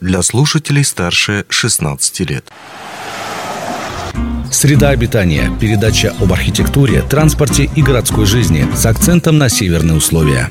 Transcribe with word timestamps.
для 0.00 0.22
слушателей 0.22 0.84
старше 0.84 1.44
16 1.48 2.20
лет. 2.20 2.50
Среда 4.50 4.90
обитания. 4.90 5.50
Передача 5.60 6.14
об 6.20 6.32
архитектуре, 6.32 7.02
транспорте 7.02 7.70
и 7.74 7.82
городской 7.82 8.26
жизни 8.26 8.66
с 8.74 8.84
акцентом 8.84 9.38
на 9.38 9.48
северные 9.48 9.96
условия. 9.96 10.50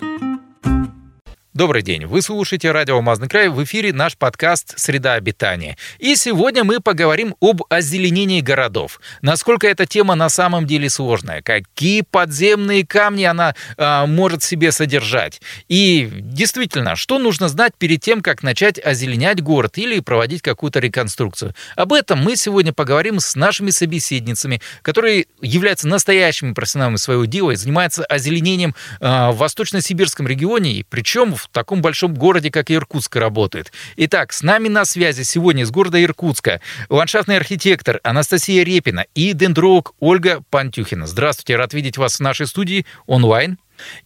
Добрый 1.59 1.81
день. 1.81 2.05
Вы 2.05 2.21
слушаете 2.21 2.71
радио 2.71 2.95
«Алмазный 2.95 3.27
край». 3.27 3.49
В 3.49 3.61
эфире 3.65 3.91
наш 3.91 4.15
подкаст 4.15 4.79
«Среда 4.79 5.15
обитания». 5.15 5.75
И 5.97 6.15
сегодня 6.15 6.63
мы 6.63 6.79
поговорим 6.79 7.35
об 7.41 7.63
озеленении 7.67 8.39
городов. 8.39 9.01
Насколько 9.21 9.67
эта 9.67 9.85
тема 9.85 10.15
на 10.15 10.29
самом 10.29 10.65
деле 10.65 10.89
сложная. 10.89 11.41
Какие 11.41 12.03
подземные 12.09 12.87
камни 12.87 13.25
она 13.25 13.55
э, 13.75 14.05
может 14.05 14.41
себе 14.41 14.71
содержать. 14.71 15.41
И 15.67 16.09
действительно, 16.09 16.95
что 16.95 17.19
нужно 17.19 17.49
знать 17.49 17.73
перед 17.77 17.99
тем, 17.99 18.21
как 18.21 18.41
начать 18.41 18.79
озеленять 18.81 19.41
город 19.41 19.77
или 19.77 19.99
проводить 19.99 20.41
какую-то 20.41 20.79
реконструкцию. 20.79 21.53
Об 21.75 21.91
этом 21.91 22.19
мы 22.19 22.37
сегодня 22.37 22.71
поговорим 22.71 23.19
с 23.19 23.35
нашими 23.35 23.71
собеседницами, 23.71 24.61
которые 24.81 25.25
являются 25.41 25.89
настоящими 25.89 26.53
профессионалами 26.53 26.95
своего 26.95 27.25
дела 27.25 27.51
и 27.51 27.57
занимаются 27.57 28.05
озеленением 28.05 28.75
э, 29.01 29.31
в 29.31 29.35
Восточно-Сибирском 29.35 30.25
регионе. 30.25 30.85
Причем 30.89 31.35
в 31.35 31.48
в 31.49 31.53
таком 31.53 31.81
большом 31.81 32.13
городе, 32.13 32.51
как 32.51 32.71
Иркутск, 32.71 33.15
работает. 33.15 33.71
Итак, 33.97 34.33
с 34.33 34.43
нами 34.43 34.67
на 34.67 34.85
связи 34.85 35.23
сегодня 35.23 35.63
из 35.63 35.71
города 35.71 36.01
Иркутска 36.01 36.61
ландшафтный 36.89 37.37
архитектор 37.37 37.99
Анастасия 38.03 38.63
Репина 38.63 39.05
и 39.15 39.33
дендролог 39.33 39.93
Ольга 39.99 40.43
Пантюхина. 40.49 41.07
Здравствуйте, 41.07 41.55
рад 41.55 41.73
видеть 41.73 41.97
вас 41.97 42.17
в 42.17 42.19
нашей 42.19 42.47
студии 42.47 42.85
онлайн. 43.07 43.57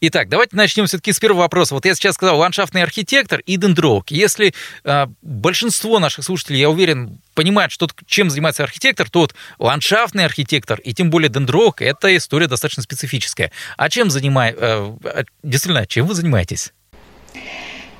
Итак, 0.02 0.30
давайте 0.30 0.56
начнем 0.56 0.86
все-таки 0.86 1.12
с 1.12 1.20
первого 1.20 1.42
вопроса. 1.42 1.74
Вот 1.74 1.86
я 1.86 1.96
сейчас 1.96 2.16
сказал 2.16 2.38
ландшафтный 2.38 2.84
архитектор 2.84 3.40
и 3.40 3.58
дендролог. 3.58 4.12
Если 4.12 4.54
э, 4.84 5.08
большинство 5.22 6.00
наших 6.00 6.26
слушателей, 6.26 6.60
я 6.60 6.70
уверен, 6.70 7.20
понимают, 7.34 7.72
что, 7.72 7.88
чем 8.06 8.30
занимается 8.30 8.64
архитектор, 8.64 9.10
то 9.10 9.22
вот 9.22 9.36
ландшафтный 9.60 10.26
архитектор 10.26 10.80
и 10.80 10.94
тем 10.94 11.10
более 11.10 11.30
дендролог– 11.30 11.82
это 11.82 12.16
история 12.16 12.48
достаточно 12.48 12.84
специфическая. 12.84 13.52
А 13.78 13.90
чем 13.90 14.10
занимаете? 14.12 14.58
Э, 14.62 15.24
действительно, 15.42 15.86
чем 15.88 16.06
вы 16.06 16.14
занимаетесь? 16.16 16.72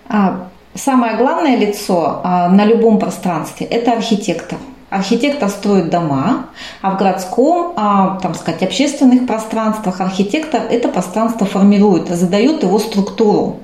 А, 0.08 0.48
самое 0.76 1.18
главное 1.18 1.58
лицо 1.58 2.22
а, 2.24 2.50
на 2.50 2.66
любом 2.66 3.00
пространстве– 3.00 3.66
это 3.70 3.94
архитектор. 3.94 4.58
Архитектор 4.90 5.50
строит 5.50 5.90
дома, 5.90 6.46
а 6.84 6.92
в 6.92 7.00
городском, 7.00 7.74
а, 7.76 8.20
там 8.22 8.36
сказать, 8.36 8.62
общественных 8.62 9.26
пространствах 9.26 10.02
архитектор 10.02 10.62
это 10.70 10.88
пространство 10.88 11.48
формирует, 11.48 12.10
задает 12.10 12.62
его 12.62 12.78
структуру 12.78 13.58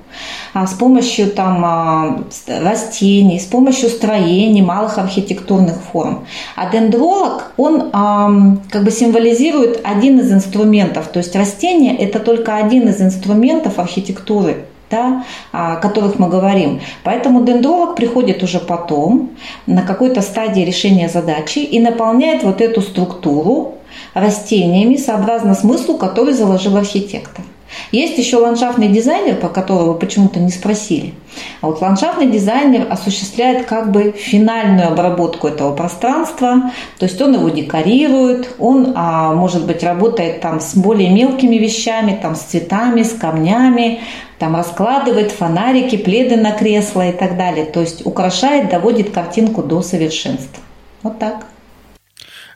с 0.55 0.73
помощью 0.73 1.29
там, 1.29 2.25
растений, 2.47 3.39
с 3.39 3.45
помощью 3.45 3.89
строений, 3.89 4.63
малых 4.63 4.97
архитектурных 4.97 5.75
форм. 5.75 6.25
А 6.55 6.71
дендролог, 6.71 7.51
он 7.57 7.91
как 7.91 8.83
бы 8.83 8.89
символизирует 8.89 9.81
один 9.83 10.19
из 10.19 10.31
инструментов, 10.31 11.09
то 11.09 11.19
есть 11.19 11.35
растение– 11.35 11.95
это 11.99 12.17
только 12.17 12.55
один 12.55 12.89
из 12.89 12.99
инструментов 12.99 13.77
архитектуры 13.77 14.65
да, 14.89 15.23
о 15.51 15.75
которых 15.77 16.19
мы 16.19 16.29
говорим. 16.29 16.81
Поэтому 17.03 17.43
дендролог 17.43 17.95
приходит 17.95 18.43
уже 18.43 18.59
потом 18.59 19.31
на 19.67 19.81
какой-то 19.83 20.21
стадии 20.21 20.61
решения 20.61 21.09
задачи 21.09 21.59
и 21.59 21.79
наполняет 21.79 22.43
вот 22.43 22.61
эту 22.61 22.81
структуру 22.81 23.75
растениями 24.13 24.97
сообразно 24.97 25.55
смыслу, 25.55 25.97
который 25.97 26.33
заложил 26.33 26.77
архитектор. 26.77 27.43
Есть 27.91 28.17
еще 28.17 28.37
ландшафтный 28.37 28.87
дизайнер, 28.87 29.35
по 29.35 29.49
которому 29.49 29.93
вы 29.93 29.99
почему-то 29.99 30.39
не 30.39 30.51
спросили. 30.51 31.13
А 31.61 31.67
вот 31.67 31.81
ландшафтный 31.81 32.27
дизайнер 32.27 32.87
осуществляет 32.89 33.65
как 33.65 33.91
бы 33.91 34.11
финальную 34.11 34.87
обработку 34.87 35.47
этого 35.47 35.75
пространства, 35.75 36.71
то 36.97 37.05
есть 37.05 37.21
он 37.21 37.33
его 37.33 37.49
декорирует, 37.49 38.55
он, 38.59 38.93
а, 38.95 39.33
может 39.33 39.65
быть, 39.65 39.83
работает 39.83 40.41
там 40.41 40.59
с 40.59 40.75
более 40.75 41.09
мелкими 41.09 41.55
вещами, 41.55 42.17
там 42.21 42.35
с 42.35 42.41
цветами, 42.41 43.03
с 43.03 43.13
камнями, 43.13 44.01
там 44.39 44.55
раскладывает 44.55 45.31
фонарики, 45.31 45.97
пледы 45.97 46.37
на 46.37 46.51
кресло 46.51 47.07
и 47.07 47.11
так 47.11 47.37
далее. 47.37 47.65
То 47.65 47.81
есть 47.81 48.05
украшает, 48.05 48.69
доводит 48.69 49.11
картинку 49.11 49.61
до 49.61 49.81
совершенства. 49.81 50.63
Вот 51.03 51.19
так. 51.19 51.45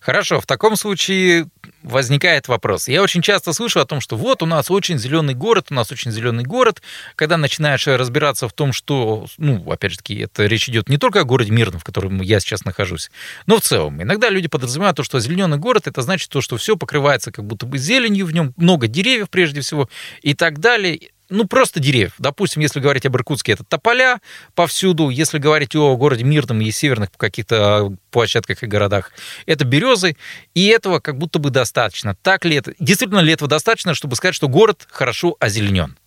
Хорошо, 0.01 0.41
в 0.41 0.45
таком 0.45 0.75
случае 0.75 1.47
возникает 1.83 2.47
вопрос. 2.47 2.87
Я 2.87 3.01
очень 3.03 3.21
часто 3.21 3.53
слышу 3.53 3.79
о 3.79 3.85
том, 3.85 4.01
что 4.01 4.15
вот 4.15 4.41
у 4.41 4.45
нас 4.45 4.71
очень 4.71 4.97
зеленый 4.97 5.35
город, 5.35 5.67
у 5.69 5.73
нас 5.73 5.91
очень 5.91 6.11
зеленый 6.11 6.43
город. 6.43 6.81
Когда 7.15 7.37
начинаешь 7.37 7.85
разбираться 7.85 8.47
в 8.47 8.53
том, 8.53 8.73
что, 8.73 9.27
ну, 9.37 9.71
опять 9.71 9.91
же 9.91 9.97
таки, 9.97 10.19
это 10.19 10.45
речь 10.45 10.69
идет 10.69 10.89
не 10.89 10.97
только 10.97 11.21
о 11.21 11.23
городе 11.23 11.51
Мирном, 11.51 11.79
в 11.79 11.83
котором 11.83 12.21
я 12.21 12.39
сейчас 12.39 12.65
нахожусь, 12.65 13.11
но 13.45 13.57
в 13.57 13.61
целом. 13.61 14.01
Иногда 14.01 14.29
люди 14.29 14.47
подразумевают 14.47 14.97
то, 14.97 15.03
что 15.03 15.19
зеленый 15.19 15.57
город, 15.57 15.87
это 15.87 16.01
значит 16.01 16.29
то, 16.29 16.41
что 16.41 16.57
все 16.57 16.75
покрывается 16.77 17.31
как 17.31 17.45
будто 17.45 17.65
бы 17.65 17.77
зеленью, 17.77 18.25
в 18.25 18.33
нем 18.33 18.53
много 18.57 18.87
деревьев 18.87 19.29
прежде 19.29 19.61
всего 19.61 19.89
и 20.21 20.33
так 20.33 20.59
далее 20.59 21.09
ну, 21.33 21.47
просто 21.47 21.79
деревьев. 21.79 22.13
Допустим, 22.19 22.61
если 22.61 22.79
говорить 22.79 23.05
об 23.05 23.15
Иркутске, 23.15 23.53
это 23.53 23.63
тополя 23.63 24.19
повсюду. 24.53 25.09
Если 25.09 25.39
говорить 25.39 25.75
о 25.75 25.97
городе 25.97 26.23
Мирном 26.23 26.61
и 26.61 26.69
северных 26.69 27.09
каких-то 27.17 27.57
а, 27.57 27.91
площадках 28.11 28.61
и 28.61 28.67
городах, 28.67 29.11
это 29.47 29.65
березы. 29.65 30.15
И 30.53 30.67
этого 30.67 30.99
как 30.99 31.17
будто 31.17 31.39
бы 31.39 31.49
достаточно. 31.49 32.15
Так 32.21 32.45
ли 32.45 32.55
это? 32.55 32.73
Действительно 32.79 33.19
ли 33.19 33.33
этого 33.33 33.49
достаточно, 33.49 33.95
чтобы 33.95 34.15
сказать, 34.15 34.35
что 34.35 34.47
город 34.47 34.87
хорошо 34.89 35.35
озеленен? 35.39 35.97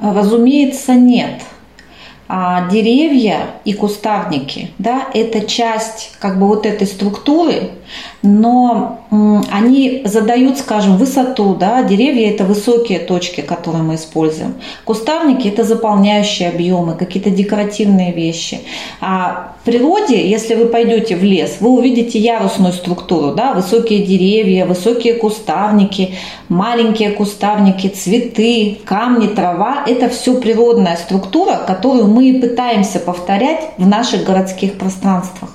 Разумеется, 0.00 0.94
нет. 0.94 1.42
А 2.30 2.68
деревья 2.68 3.46
и 3.64 3.72
кустарники, 3.72 4.72
да, 4.78 5.08
это 5.14 5.46
часть 5.46 6.12
как 6.18 6.38
бы 6.38 6.46
вот 6.46 6.66
этой 6.66 6.86
структуры, 6.86 7.70
но 8.22 9.00
они 9.52 10.02
задают, 10.04 10.58
скажем, 10.58 10.96
высоту, 10.96 11.54
да, 11.54 11.82
деревья 11.82 12.30
это 12.30 12.44
высокие 12.44 12.98
точки, 12.98 13.40
которые 13.40 13.82
мы 13.84 13.94
используем. 13.94 14.54
Кустарники 14.84 15.46
это 15.46 15.62
заполняющие 15.62 16.48
объемы, 16.48 16.94
какие-то 16.94 17.30
декоративные 17.30 18.12
вещи. 18.12 18.60
А 19.00 19.54
в 19.62 19.64
природе, 19.64 20.28
если 20.28 20.56
вы 20.56 20.66
пойдете 20.66 21.14
в 21.16 21.22
лес, 21.22 21.58
вы 21.60 21.70
увидите 21.70 22.18
ярусную 22.18 22.72
структуру, 22.72 23.34
да, 23.34 23.52
высокие 23.52 24.04
деревья, 24.04 24.66
высокие 24.66 25.14
кустарники, 25.14 26.14
маленькие 26.48 27.10
кустарники, 27.10 27.86
цветы, 27.86 28.78
камни, 28.84 29.28
трава. 29.28 29.84
Это 29.86 30.08
все 30.08 30.40
природная 30.40 30.96
структура, 30.96 31.56
которую 31.66 32.08
мы 32.08 32.30
и 32.30 32.40
пытаемся 32.40 32.98
повторять 32.98 33.70
в 33.78 33.86
наших 33.86 34.24
городских 34.24 34.74
пространствах. 34.76 35.50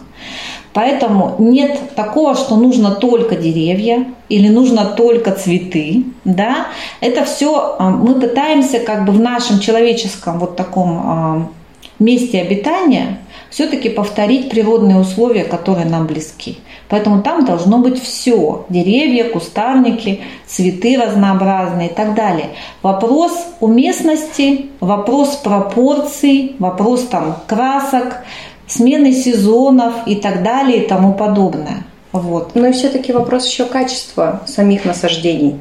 Поэтому 0.73 1.35
нет 1.37 1.95
такого, 1.95 2.35
что 2.35 2.55
нужно 2.55 2.91
только 2.91 3.35
деревья 3.35 4.05
или 4.27 4.47
нужно 4.47 4.85
только 4.85 5.31
цветы. 5.31 6.03
Да? 6.25 6.67
Это 6.99 7.25
все 7.25 7.75
а, 7.77 7.89
мы 7.89 8.19
пытаемся 8.19 8.79
как 8.79 9.05
бы 9.05 9.13
в 9.13 9.19
нашем 9.19 9.59
человеческом 9.59 10.39
вот 10.39 10.55
таком 10.55 11.01
а, 11.03 11.47
месте 11.99 12.41
обитания 12.41 13.19
все-таки 13.53 13.89
повторить 13.89 14.49
природные 14.49 14.97
условия, 14.97 15.43
которые 15.43 15.85
нам 15.85 16.07
близки. 16.07 16.57
Поэтому 16.89 17.21
там 17.21 17.45
должно 17.45 17.77
быть 17.77 18.01
все. 18.01 18.65
Деревья, 18.69 19.25
кустарники, 19.25 20.21
цветы 20.47 20.97
разнообразные 20.97 21.89
и 21.89 21.93
так 21.93 22.15
далее. 22.15 22.49
Вопрос 22.81 23.31
уместности, 23.59 24.71
вопрос 24.79 25.35
пропорций, 25.35 26.55
вопрос 26.57 27.03
там 27.03 27.37
красок, 27.45 28.23
смены 28.73 29.13
сезонов 29.13 29.93
и 30.05 30.15
так 30.15 30.43
далее 30.43 30.83
и 30.83 30.87
тому 30.87 31.13
подобное. 31.13 31.83
Вот. 32.11 32.55
Но 32.55 32.71
все-таки 32.71 33.11
вопрос 33.11 33.47
еще 33.47 33.65
качества 33.65 34.41
самих 34.45 34.85
насаждений. 34.85 35.57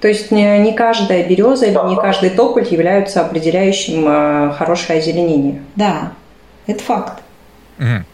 То 0.00 0.08
есть 0.08 0.30
не 0.30 0.72
каждая 0.72 1.26
береза 1.26 1.66
или 1.66 1.88
не 1.88 1.96
каждый 1.96 2.30
тополь 2.30 2.66
являются 2.70 3.22
определяющим 3.22 4.04
э, 4.06 4.52
хорошее 4.52 4.98
озеленение. 4.98 5.62
Да, 5.76 6.12
это 6.66 6.82
факт. 6.82 7.22
Угу. 7.78 8.04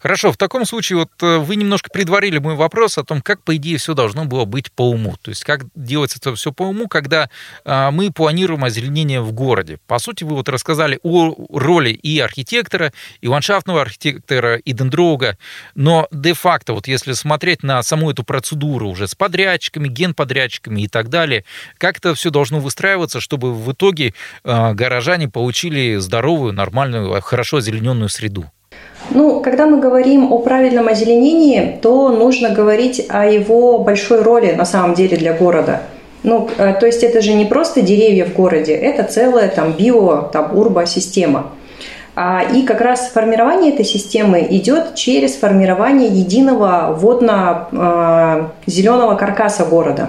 Хорошо, 0.00 0.32
в 0.32 0.36
таком 0.36 0.64
случае 0.64 0.98
вот 0.98 1.10
э, 1.22 1.38
вы 1.38 1.56
немножко 1.56 1.90
предварили 1.90 2.38
мой 2.38 2.54
вопрос 2.54 2.98
о 2.98 3.04
том, 3.04 3.22
как, 3.22 3.42
по 3.42 3.56
идее, 3.56 3.78
все 3.78 3.94
должно 3.94 4.24
было 4.24 4.44
быть 4.44 4.72
по 4.72 4.88
уму. 4.88 5.16
То 5.20 5.30
есть 5.30 5.44
как 5.44 5.62
делается 5.74 6.18
это 6.18 6.34
все 6.34 6.52
по 6.52 6.64
уму, 6.64 6.88
когда 6.88 7.30
а, 7.64 7.90
мы 7.90 8.10
планируем 8.10 8.64
озеленение 8.64 9.20
в 9.20 9.32
городе. 9.32 9.78
По 9.86 9.98
сути, 9.98 10.24
вы 10.24 10.34
вот 10.34 10.48
рассказали 10.48 10.98
о 11.02 11.34
роли 11.50 11.90
и 11.90 12.18
архитектора, 12.18 12.92
и 13.20 13.28
ландшафтного 13.28 13.80
архитектора, 13.82 14.56
и 14.56 14.72
дендролога, 14.72 15.38
но 15.74 16.08
де-факто, 16.10 16.72
вот 16.72 16.88
если 16.88 17.12
смотреть 17.12 17.62
на 17.62 17.82
саму 17.82 18.10
эту 18.10 18.24
процедуру 18.24 18.88
уже 18.88 19.08
с 19.08 19.14
подрядчиками, 19.14 19.88
генподрядчиками 19.88 20.82
и 20.82 20.88
так 20.88 21.08
далее, 21.08 21.44
как 21.78 21.98
это 21.98 22.14
все 22.14 22.30
должно 22.30 22.60
выстраиваться, 22.60 23.20
чтобы 23.20 23.54
в 23.54 23.72
итоге 23.72 24.14
а, 24.44 24.74
горожане 24.74 25.28
получили 25.28 25.96
здоровую, 25.96 26.52
нормальную, 26.52 27.20
хорошо 27.20 27.58
озелененную 27.58 28.08
среду? 28.08 28.50
Ну, 29.10 29.40
когда 29.40 29.66
мы 29.66 29.78
говорим 29.78 30.32
о 30.32 30.38
правильном 30.38 30.88
озеленении, 30.88 31.78
то 31.80 32.10
нужно 32.10 32.50
говорить 32.50 33.06
о 33.08 33.26
его 33.26 33.78
большой 33.78 34.22
роли 34.22 34.52
на 34.52 34.64
самом 34.64 34.94
деле 34.94 35.16
для 35.16 35.32
города. 35.32 35.82
Ну, 36.22 36.48
э, 36.58 36.74
то 36.78 36.86
есть 36.86 37.04
это 37.04 37.20
же 37.20 37.34
не 37.34 37.44
просто 37.44 37.82
деревья 37.82 38.24
в 38.24 38.34
городе, 38.34 38.74
это 38.74 39.04
целая 39.04 39.48
там 39.48 39.72
био, 39.72 40.28
там 40.32 40.58
урбо-система. 40.58 41.52
А, 42.18 42.42
и 42.42 42.62
как 42.62 42.80
раз 42.80 43.10
формирование 43.12 43.74
этой 43.74 43.84
системы 43.84 44.46
идет 44.50 44.94
через 44.94 45.34
формирование 45.34 46.08
единого 46.08 46.96
водно-зеленого 46.98 49.12
а, 49.12 49.16
каркаса 49.16 49.66
города. 49.66 50.08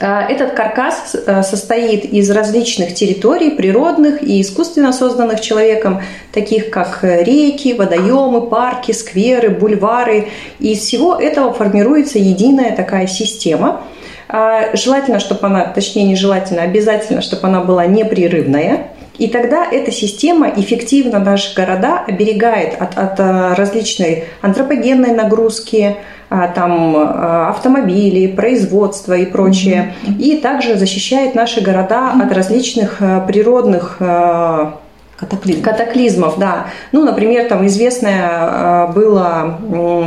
А, 0.00 0.26
этот 0.28 0.52
каркас 0.52 1.16
состоит 1.42 2.04
из 2.04 2.30
различных 2.30 2.94
территорий, 2.94 3.50
природных 3.50 4.22
и 4.22 4.40
искусственно 4.40 4.92
созданных 4.92 5.40
человеком, 5.40 6.02
таких 6.32 6.70
как 6.70 7.00
реки, 7.02 7.74
водоемы, 7.74 8.48
парки, 8.48 8.92
скверы, 8.92 9.50
бульвары. 9.50 10.28
И 10.58 10.72
из 10.72 10.80
всего 10.80 11.16
этого 11.16 11.52
формируется 11.52 12.18
единая 12.18 12.74
такая 12.74 13.06
система– 13.06 13.82
Желательно, 14.72 15.20
чтобы 15.20 15.46
она, 15.46 15.66
точнее 15.66 16.04
не 16.04 16.16
желательно, 16.16 16.62
обязательно, 16.62 17.22
чтобы 17.22 17.46
она 17.46 17.60
была 17.60 17.86
непрерывная. 17.86 18.88
И 19.18 19.28
тогда 19.28 19.66
эта 19.70 19.92
система 19.92 20.50
эффективно 20.56 21.18
наши 21.18 21.54
города 21.54 22.04
оберегает 22.06 22.74
от, 22.78 22.98
от 22.98 23.18
э, 23.18 23.54
различной 23.54 24.24
антропогенной 24.42 25.12
нагрузки, 25.12 25.96
там, 26.28 26.96
э, 26.96 27.48
автомобилей, 27.48 28.28
производства 28.28 29.14
и 29.14 29.26
прочее. 29.26 29.94
Mm-hmm. 30.02 30.18
И 30.18 30.40
также 30.40 30.76
защищает 30.76 31.34
наши 31.34 31.60
города 31.60 32.12
mm-hmm. 32.12 32.22
от 32.22 32.32
различных 32.32 32.96
э, 33.00 33.22
природных 33.26 33.98
Катаклизмов. 35.16 35.64
Катаклизмов, 35.64 36.38
да. 36.38 36.66
Ну, 36.92 37.02
например, 37.02 37.48
там 37.48 37.66
известное 37.66 38.28
а, 38.28 38.86
было 38.88 39.58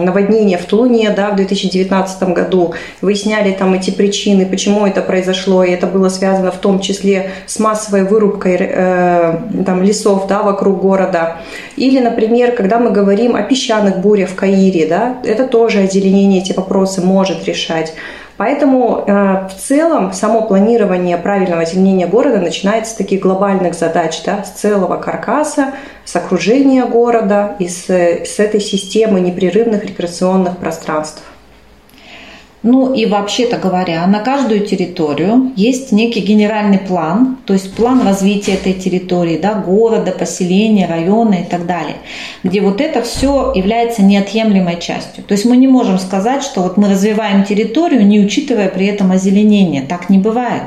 наводнение 0.06 0.60
в 0.60 0.66
Тулуне, 0.66 1.10
да, 1.10 1.32
в 1.32 1.36
2019 1.36 2.24
году. 2.30 2.76
Выясняли 3.02 3.52
там 3.54 3.74
эти 3.74 3.90
причины, 3.90 4.46
почему 4.46 4.86
это 4.86 5.02
произошло, 5.02 5.64
и 5.64 5.72
это 5.72 5.88
было 5.88 6.10
связано 6.10 6.52
в 6.52 6.58
том 6.58 6.80
числе 6.80 7.32
с 7.48 7.58
массовой 7.58 8.04
вырубкой 8.04 8.58
э, 8.60 9.38
там, 9.66 9.82
лесов, 9.82 10.28
да, 10.28 10.44
вокруг 10.44 10.80
города. 10.80 11.38
Или, 11.76 12.00
например, 12.00 12.52
когда 12.52 12.78
мы 12.78 12.92
говорим 12.92 13.36
о 13.36 13.42
песчаных 13.42 13.98
бурях 13.98 14.30
в 14.30 14.36
Каире, 14.36 14.86
да, 14.86 15.18
это 15.24 15.48
тоже 15.48 15.80
озеленение 15.80 16.42
эти 16.42 16.54
вопросы 16.54 17.02
может 17.02 17.46
решать. 17.46 17.94
Поэтому 18.40 19.04
э, 19.06 19.50
в 19.50 19.54
целом 19.60 20.14
само 20.14 20.44
планирование 20.44 21.18
правильного 21.18 21.64
озеленения 21.64 22.08
города 22.08 22.40
начинается 22.40 22.94
с 22.94 22.96
таких 22.96 23.20
глобальных 23.20 23.74
задач, 23.74 24.24
да, 24.24 24.46
с 24.46 24.52
целого 24.52 24.96
каркаса, 24.96 25.74
с 26.06 26.16
окружения 26.16 26.86
города 26.86 27.58
и 27.60 27.68
с, 27.68 27.90
с 27.90 28.40
этой 28.40 28.62
системы 28.62 29.20
непрерывных 29.20 29.84
рекреационных 29.84 30.58
пространств. 30.58 31.22
Ну 32.62 32.94
и 32.94 33.06
вообще-то 33.06 33.58
говоря, 33.58 34.06
на 34.06 34.20
каждую 34.20 34.66
территорию 34.66 35.54
есть 35.56 35.94
некий 35.94 36.20
генеральный 36.20 36.78
план, 36.78 37.38
то 37.46 37.54
есть 37.54 37.74
план 37.74 38.06
развития 38.06 38.56
этой 38.56 38.74
территории, 38.74 39.38
да, 39.38 39.54
города, 39.54 40.12
поселения, 40.12 40.86
района 40.86 41.36
и 41.36 41.44
так 41.46 41.66
далее, 41.66 41.96
где 42.44 42.60
вот 42.60 42.82
это 42.82 43.02
все 43.02 43.54
является 43.56 44.04
неотъемлемой 44.04 44.78
частью. 44.78 45.24
То 45.24 45.34
есть 45.34 45.46
мы 45.46 45.56
не 45.56 45.70
можем 45.70 45.98
сказать, 46.00 46.44
что 46.44 46.62
вот 46.62 46.76
мы 46.76 46.90
развиваем 46.90 47.46
территорию, 47.46 48.06
не 48.06 48.20
учитывая 48.20 48.68
при 48.68 48.88
этом 48.88 49.12
озеленение. 49.12 49.84
Так 49.84 50.10
не 50.10 50.18
бывает. 50.18 50.64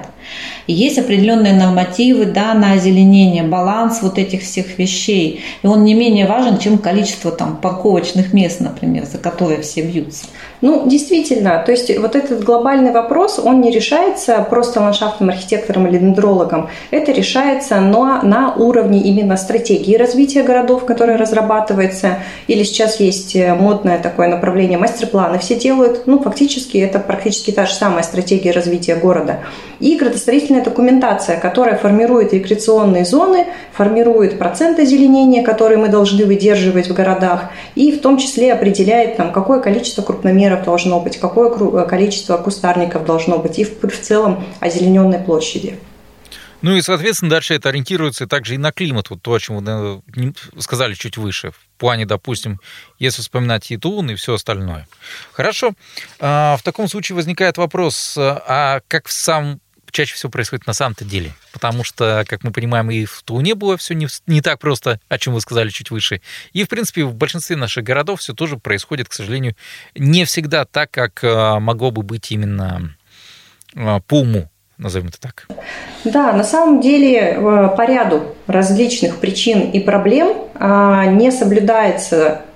Есть 0.67 0.99
определенные 0.99 1.53
нормативы 1.53 2.27
да, 2.27 2.55
на 2.55 2.73
озеленение, 2.73 3.43
баланс 3.43 4.01
вот 4.03 4.19
этих 4.19 4.43
всех 4.43 4.79
вещей. 4.79 5.43
И 5.63 5.67
он 5.67 5.85
не 5.85 5.95
менее 5.95 6.27
важен, 6.27 6.59
чем 6.59 6.79
количество 6.79 7.31
там, 7.31 7.57
парковочных 7.57 8.33
мест, 8.33 8.61
например, 8.61 9.05
за 9.05 9.19
которые 9.19 9.63
все 9.63 9.83
бьются. 9.83 10.27
Ну, 10.61 10.89
действительно, 10.89 11.63
то 11.65 11.73
есть 11.73 11.97
вот 11.99 12.15
этот 12.15 12.45
глобальный 12.45 12.93
вопрос, 12.93 13.41
он 13.43 13.61
не 13.61 13.71
решается 13.71 14.47
просто 14.49 14.81
ландшафтным 14.81 15.31
архитектором 15.31 15.89
или 15.89 15.99
дендрологом. 15.99 16.69
Это 16.91 17.11
решается 17.11 17.81
на, 17.81 18.23
на 18.23 18.55
уровне 18.55 19.01
именно 19.01 19.37
стратегии 19.37 19.97
развития 19.97 20.43
городов, 20.45 20.85
которая 20.85 21.19
разрабатывается. 21.19 22.19
Или 22.47 22.63
сейчас 22.63 23.01
есть 23.01 23.37
модное 23.37 23.99
такое 23.99 24.29
направление 24.29 24.79
мастер-планы. 24.79 25.39
Все 25.39 25.57
делают, 25.57 26.07
ну, 26.07 26.23
фактически 26.23 26.79
это 26.79 27.01
практически 27.01 27.51
та 27.51 27.67
же 27.67 27.75
самая 27.75 28.03
стратегия 28.03 28.53
развития 28.53 28.95
города. 28.95 29.41
И 29.83 29.99
градостроительная 29.99 30.63
документация, 30.63 31.41
которая 31.41 31.77
формирует 31.77 32.33
рекреационные 32.33 33.05
зоны, 33.05 33.49
формирует 33.73 34.39
процент 34.39 34.79
озеленения, 34.79 35.43
который 35.43 35.77
мы 35.77 35.89
должны 35.89 36.25
выдерживать 36.25 36.89
в 36.89 36.95
городах, 36.95 37.51
и 37.75 37.91
в 37.91 38.01
том 38.01 38.17
числе 38.17 38.53
определяет, 38.53 39.17
там, 39.17 39.33
какое 39.33 39.59
количество 39.61 40.03
крупномеров 40.03 40.63
должно 40.65 41.01
быть, 41.01 41.19
какое 41.19 41.51
количество 41.87 42.37
кустарников 42.37 43.05
должно 43.05 43.39
быть, 43.39 43.59
и 43.59 43.65
в, 43.65 43.83
в 43.83 44.01
целом 44.01 44.45
озелененной 44.61 45.19
площади. 45.19 45.81
Ну 46.61 46.77
и, 46.77 46.81
соответственно, 46.81 47.33
дальше 47.33 47.55
это 47.55 47.71
ориентируется 47.71 48.29
также 48.29 48.55
и 48.55 48.59
на 48.59 48.71
климат, 48.71 49.11
вот 49.11 49.21
то, 49.21 49.35
о 49.35 49.41
чем 49.41 49.65
вы 49.65 50.33
сказали 50.61 50.95
чуть 50.95 51.17
выше, 51.17 51.51
в 51.51 51.79
плане, 51.79 52.07
допустим, 52.07 52.61
если 53.01 53.21
вспоминать 53.21 53.69
и 53.73 53.77
Тулун, 53.77 54.13
и 54.13 54.15
все 54.15 54.35
остальное. 54.35 54.87
Хорошо. 55.33 55.73
А, 56.21 56.57
в 56.57 56.63
таком 56.63 56.87
случае 56.87 57.17
возникает 57.17 57.59
вопрос, 57.59 58.15
а 58.17 58.81
как 58.87 59.09
сам 59.09 59.59
чаще 59.93 60.15
всего 60.15 60.31
происходит 60.31 60.67
на 60.67 60.73
самом-то 60.73 61.05
деле. 61.05 61.33
Потому 61.53 61.85
что, 61.85 62.25
как 62.27 62.43
мы 62.43 62.51
понимаем, 62.51 62.91
и 62.91 63.05
в 63.05 63.23
Туне 63.23 63.55
было 63.55 63.77
все 63.77 63.95
не, 63.95 64.09
не 64.27 64.41
так 64.41 64.59
просто, 64.59 64.99
о 65.09 65.19
чем 65.19 65.35
вы 65.35 65.41
сказали 65.41 65.69
чуть 65.69 65.91
выше. 65.91 66.21
И, 66.53 66.65
в 66.65 66.69
принципе, 66.69 67.05
в 67.05 67.15
большинстве 67.15 67.57
наших 67.57 67.85
городов 67.85 68.21
все 68.21 68.33
тоже 68.33 68.57
происходит, 68.57 69.09
к 69.09 69.13
сожалению, 69.13 69.55
не 69.95 70.25
всегда 70.25 70.65
так, 70.65 70.91
как 70.91 71.23
э, 71.23 71.59
могло 71.61 71.91
бы 71.91 72.03
быть 72.03 72.33
именно 72.33 72.95
э, 73.75 74.01
по 74.07 74.21
уму 74.21 74.49
назовем 74.79 75.09
это 75.09 75.21
так. 75.21 75.47
Да, 76.03 76.33
на 76.33 76.43
самом 76.43 76.81
деле 76.81 77.19
э, 77.19 77.37
по 77.77 77.87
ряду 77.87 78.35
различных 78.49 79.21
причин 79.21 79.71
и 79.71 79.79
проблем 79.79 80.49
не 81.17 81.31
соблюдается 81.31 82.27
а, 82.27 82.52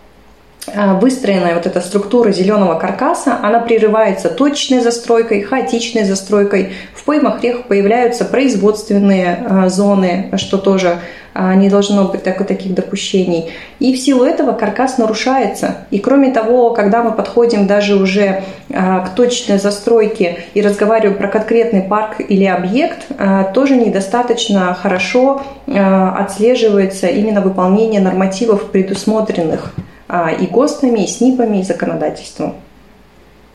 выстроенная 0.75 1.55
вот 1.55 1.67
эта 1.67 1.81
структура 1.81 2.33
зеленого 2.33 2.79
каркаса, 2.79 3.39
она 3.43 3.61
прерывается 3.61 4.29
точечной 4.29 4.81
застройкой, 4.81 5.43
хаотичной 5.43 6.05
застройкой. 6.05 6.73
В 6.95 7.05
поймах 7.05 7.43
рек 7.43 7.67
появляются 7.67 8.25
производственные 8.25 9.39
а, 9.49 9.69
зоны, 9.69 10.31
что 10.37 10.59
тоже 10.59 10.99
а, 11.35 11.55
не 11.55 11.71
должно 11.71 12.09
быть 12.09 12.25
так, 12.25 12.45
таких 12.47 12.75
допущений. 12.75 13.53
И 13.79 13.95
в 13.95 13.99
силу 13.99 14.25
этого 14.25 14.53
каркас 14.53 14.99
нарушается. 14.99 15.87
И 15.91 16.01
кроме 16.01 16.33
того, 16.33 16.71
когда 16.71 17.03
мы 17.03 17.13
подходим 17.13 17.67
даже 17.67 17.95
уже 17.95 18.43
к 18.69 19.11
точечной 19.15 19.59
застройке 19.59 20.45
и 20.55 20.63
разговариваем 20.63 21.17
про 21.17 21.29
конкретный 21.29 21.83
парк 21.83 22.17
или 22.27 22.45
объект, 22.45 23.07
тоже 23.55 23.77
недостаточно 23.77 24.75
хорошо 24.75 25.43
отслеживается 25.67 27.07
именно 27.07 27.41
выполнение 27.41 28.01
нормативов, 28.01 28.71
предусмотренных 28.71 29.75
а, 29.77 29.95
и 30.08 30.47
ГОСТами, 30.47 31.05
и 31.05 31.06
СНИПами, 31.06 31.58
и 31.58 31.63
законодательством. 31.63 32.55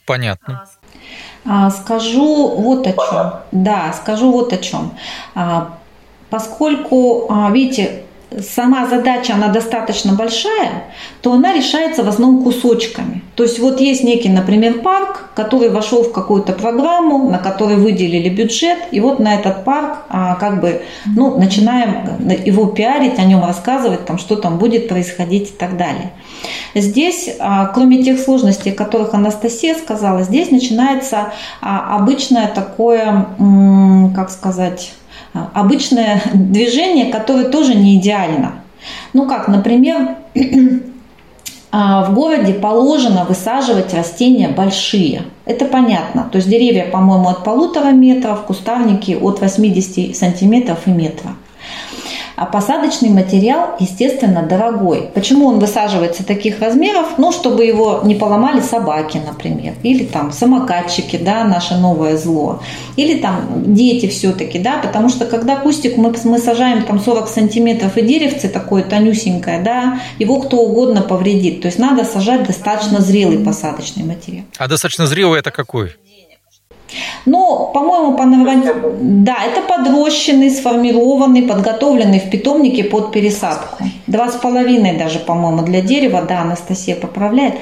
Понятно. 0.05 0.65
А, 1.45 1.71
скажу 1.71 2.55
вот 2.57 2.85
о 2.87 2.91
чем. 2.93 3.33
Да, 3.51 3.93
скажу 3.93 4.31
вот 4.31 4.53
о 4.53 4.57
чем. 4.57 4.93
А, 5.33 5.77
поскольку, 6.29 7.31
видите, 7.51 8.03
сама 8.39 8.87
задача, 8.87 9.33
она 9.33 9.49
достаточно 9.49 10.13
большая, 10.13 10.83
то 11.21 11.33
она 11.33 11.53
решается 11.53 12.03
в 12.03 12.09
основном 12.09 12.43
кусочками. 12.43 13.23
То 13.35 13.43
есть 13.43 13.59
вот 13.59 13.79
есть 13.81 14.03
некий, 14.03 14.29
например, 14.29 14.79
парк, 14.81 15.29
который 15.35 15.69
вошел 15.69 16.03
в 16.03 16.11
какую-то 16.11 16.53
программу, 16.53 17.29
на 17.29 17.39
который 17.39 17.75
выделили 17.75 18.29
бюджет, 18.29 18.77
и 18.91 18.99
вот 18.99 19.19
на 19.19 19.35
этот 19.35 19.63
парк 19.63 19.99
а, 20.09 20.35
как 20.35 20.61
бы, 20.61 20.81
ну, 21.05 21.37
начинаем 21.37 22.29
его 22.45 22.67
пиарить, 22.67 23.19
о 23.19 23.23
нем 23.23 23.43
рассказывать, 23.43 24.05
там, 24.05 24.17
что 24.17 24.35
там 24.35 24.57
будет 24.57 24.87
происходить 24.87 25.49
и 25.49 25.53
так 25.53 25.77
далее. 25.77 26.11
Здесь, 26.73 27.29
а, 27.39 27.67
кроме 27.67 28.03
тех 28.03 28.19
сложностей, 28.19 28.71
о 28.71 28.75
которых 28.75 29.13
Анастасия 29.13 29.75
сказала, 29.75 30.23
здесь 30.23 30.51
начинается 30.51 31.33
а, 31.61 31.97
обычное 31.97 32.47
такое, 32.47 33.27
как 34.15 34.29
сказать, 34.29 34.93
обычное 35.33 36.21
движение, 36.33 37.11
которое 37.11 37.45
тоже 37.45 37.75
не 37.75 37.95
идеально. 37.95 38.55
Ну 39.13 39.27
как, 39.27 39.47
например, 39.47 40.17
а, 41.71 42.05
в 42.05 42.13
городе 42.13 42.53
положено 42.53 43.25
высаживать 43.25 43.93
растения 43.93 44.49
большие. 44.49 45.23
Это 45.45 45.65
понятно. 45.65 46.27
То 46.31 46.37
есть 46.37 46.49
деревья, 46.49 46.85
по-моему, 46.89 47.29
от 47.29 47.43
полутора 47.43 47.91
метров, 47.91 48.43
кустарники 48.43 49.17
от 49.19 49.41
80 49.41 50.15
сантиметров 50.15 50.79
и 50.85 50.91
метра. 50.91 51.31
А 52.41 52.47
посадочный 52.47 53.09
материал, 53.09 53.75
естественно, 53.77 54.41
дорогой. 54.41 55.11
Почему 55.13 55.45
он 55.45 55.59
высаживается 55.59 56.25
таких 56.25 56.59
размеров? 56.59 57.19
Ну, 57.19 57.31
чтобы 57.31 57.65
его 57.65 58.01
не 58.03 58.15
поломали 58.15 58.61
собаки, 58.61 59.21
например, 59.23 59.75
или 59.83 60.05
там 60.05 60.31
самокатчики, 60.31 61.17
да, 61.17 61.43
наше 61.43 61.75
новое 61.75 62.17
зло, 62.17 62.63
или 62.95 63.19
там 63.19 63.75
дети 63.75 64.07
все-таки, 64.07 64.57
да, 64.57 64.79
потому 64.79 65.09
что 65.09 65.25
когда 65.25 65.55
кустик 65.57 65.97
мы, 65.97 66.15
мы 66.23 66.39
сажаем 66.39 66.81
там 66.81 66.99
40 66.99 67.29
сантиметров 67.29 67.95
и 67.95 68.01
деревце 68.01 68.49
такое 68.49 68.81
тонюсенькое, 68.81 69.61
да, 69.61 69.99
его 70.17 70.39
кто 70.39 70.57
угодно 70.57 71.03
повредит. 71.03 71.61
То 71.61 71.67
есть 71.67 71.77
надо 71.77 72.05
сажать 72.05 72.47
достаточно 72.47 73.01
зрелый 73.01 73.37
посадочный 73.37 74.03
материал. 74.03 74.45
А 74.57 74.67
достаточно 74.67 75.05
зрелый 75.05 75.41
это 75.41 75.51
какой? 75.51 75.91
Но, 77.25 77.71
по-моему, 77.73 78.17
по 78.17 78.25
норма... 78.25 78.63
да, 78.99 79.37
это 79.45 79.61
подрощенный, 79.61 80.49
сформированный, 80.49 81.43
подготовленный 81.43 82.19
в 82.19 82.29
питомнике 82.29 82.83
под 82.83 83.11
пересадку. 83.11 83.83
Два 84.07 84.29
с 84.29 84.35
половиной 84.35 84.97
даже, 84.97 85.19
по-моему, 85.19 85.61
для 85.61 85.81
дерева, 85.81 86.21
да, 86.27 86.41
Анастасия 86.41 86.95
поправляет. 86.95 87.55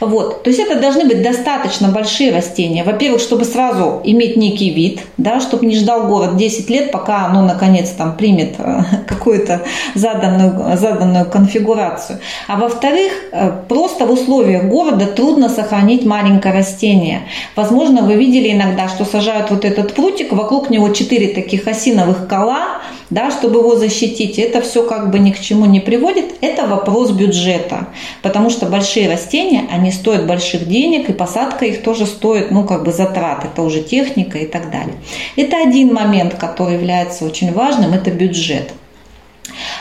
Вот, 0.00 0.42
то 0.42 0.50
есть 0.50 0.60
это 0.60 0.80
должны 0.80 1.04
быть 1.04 1.22
достаточно 1.22 1.88
большие 1.88 2.32
растения. 2.32 2.84
Во-первых, 2.84 3.20
чтобы 3.20 3.44
сразу 3.44 4.00
иметь 4.04 4.36
некий 4.36 4.70
вид, 4.70 5.00
да, 5.16 5.40
чтобы 5.40 5.66
не 5.66 5.76
ждал 5.76 6.06
город 6.06 6.36
10 6.36 6.70
лет, 6.70 6.92
пока 6.92 7.26
оно, 7.26 7.42
наконец, 7.42 7.90
там 7.90 8.16
примет 8.16 8.54
э, 8.58 8.82
какую-то 9.08 9.62
заданную, 9.94 10.76
заданную 10.76 11.26
конфигурацию. 11.26 12.20
А 12.48 12.56
во-вторых, 12.56 13.12
э, 13.32 13.52
просто 13.68 14.06
в 14.06 14.12
условиях 14.12 14.64
города 14.64 15.06
трудно 15.06 15.48
сохранить 15.48 16.04
маленькое 16.06 16.54
растение. 16.54 17.22
Возможно, 17.56 18.02
вы 18.02 18.14
видели 18.14 18.52
иногда, 18.52 18.88
что 18.88 18.99
сажают 19.04 19.50
вот 19.50 19.64
этот 19.64 19.94
прутик, 19.94 20.32
вокруг 20.32 20.70
него 20.70 20.88
четыре 20.90 21.28
таких 21.28 21.66
осиновых 21.66 22.28
кола, 22.28 22.80
да, 23.10 23.30
чтобы 23.30 23.60
его 23.60 23.76
защитить. 23.76 24.38
Это 24.38 24.60
все 24.60 24.82
как 24.86 25.10
бы 25.10 25.18
ни 25.18 25.30
к 25.30 25.40
чему 25.40 25.66
не 25.66 25.80
приводит. 25.80 26.34
Это 26.40 26.66
вопрос 26.66 27.10
бюджета, 27.10 27.88
потому 28.22 28.50
что 28.50 28.66
большие 28.66 29.08
растения, 29.08 29.64
они 29.70 29.90
стоят 29.90 30.26
больших 30.26 30.68
денег, 30.68 31.08
и 31.08 31.12
посадка 31.12 31.64
их 31.64 31.82
тоже 31.82 32.06
стоит, 32.06 32.50
ну, 32.50 32.64
как 32.64 32.84
бы 32.84 32.92
затрат. 32.92 33.44
Это 33.44 33.62
уже 33.62 33.82
техника 33.82 34.38
и 34.38 34.46
так 34.46 34.70
далее. 34.70 34.94
Это 35.36 35.56
один 35.56 35.92
момент, 35.92 36.34
который 36.34 36.74
является 36.74 37.24
очень 37.24 37.52
важным, 37.52 37.92
это 37.92 38.10
бюджет. 38.10 38.72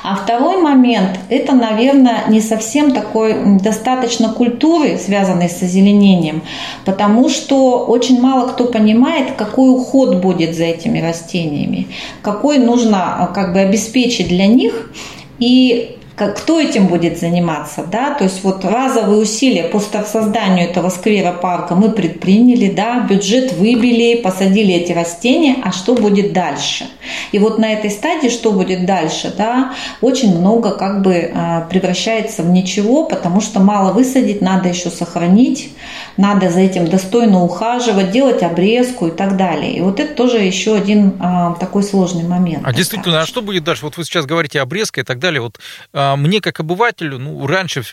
А 0.04 0.16
второй 0.16 0.62
момент– 0.62 1.20
это, 1.30 1.54
наверное, 1.54 2.24
не 2.30 2.42
совсем 2.42 2.92
такой 2.92 3.60
достаточно 3.62 4.30
культуры, 4.30 4.98
связанной 4.98 5.50
с 5.50 5.62
озеленением, 5.62 6.42
потому 6.86 7.30
что 7.30 7.86
очень 7.86 8.22
мало 8.22 8.48
кто 8.48 8.66
понимает, 8.66 9.34
какой 9.38 9.70
уход 9.70 10.16
будет 10.16 10.56
за 10.56 10.66
этими 10.66 11.00
растениями, 11.00 11.88
какой 12.22 12.58
нужно 12.58 13.30
как 13.34 13.54
бы 13.54 13.60
обеспечить 13.60 14.30
для 14.30 14.48
них. 14.48 14.92
И 15.40 15.99
кто 16.28 16.60
этим 16.60 16.88
будет 16.88 17.20
заниматься, 17.20 17.84
да, 17.84 18.14
то 18.14 18.26
есть 18.26 18.44
вот 18.44 18.66
разовые 18.66 19.22
усилия 19.22 19.64
по 19.64 19.80
созданию 19.80 20.70
этого 20.70 20.90
сквера 20.90 21.32
парка 21.32 21.76
мы 21.76 21.92
предприняли, 21.92 22.70
да, 22.70 23.00
бюджет 23.10 23.54
выбили, 23.54 24.22
посадили 24.22 24.74
эти 24.74 24.92
растения, 24.92 25.58
а 25.64 25.72
что 25.72 25.96
будет 25.96 26.34
дальше? 26.34 26.88
И 27.32 27.40
вот 27.40 27.60
на 27.60 27.72
этой 27.72 27.90
стадии, 27.90 28.30
что 28.30 28.52
будет 28.52 28.86
дальше, 28.86 29.34
да, 29.38 29.74
очень 30.02 30.38
много 30.38 30.72
как 30.72 31.02
бы 31.02 31.32
а, 31.34 31.62
превращается 31.62 32.44
в 32.44 32.50
ничего, 32.50 33.06
потому 33.06 33.42
что 33.42 33.60
мало 33.60 33.94
высадить, 33.94 34.42
надо 34.42 34.70
еще 34.70 34.90
сохранить, 34.90 35.74
надо 36.18 36.50
за 36.50 36.60
этим 36.60 36.88
достойно 36.88 37.44
ухаживать, 37.44 38.12
делать 38.12 38.44
обрезку 38.44 39.08
и 39.08 39.12
так 39.12 39.38
далее. 39.38 39.74
И 39.74 39.82
вот 39.82 40.00
это 40.00 40.14
тоже 40.14 40.40
еще 40.40 40.76
один 40.76 41.14
а, 41.20 41.54
такой 41.54 41.84
сложный 41.84 42.24
момент. 42.24 42.64
А 42.66 42.74
действительно, 42.74 43.22
а 43.22 43.26
что 43.26 43.42
будет 43.42 43.64
дальше? 43.64 43.86
Вот 43.86 43.98
вы 43.98 44.04
сейчас 44.04 44.26
говорите 44.26 44.60
обрезка 44.60 45.02
и 45.02 45.04
так 45.04 45.20
далее. 45.20 45.42
Вот 45.42 45.60
а, 45.94 46.09
мне 46.16 46.42
как 46.42 46.60
обывателю, 46.60 47.18
ну, 47.18 47.46
раньше 47.48 47.84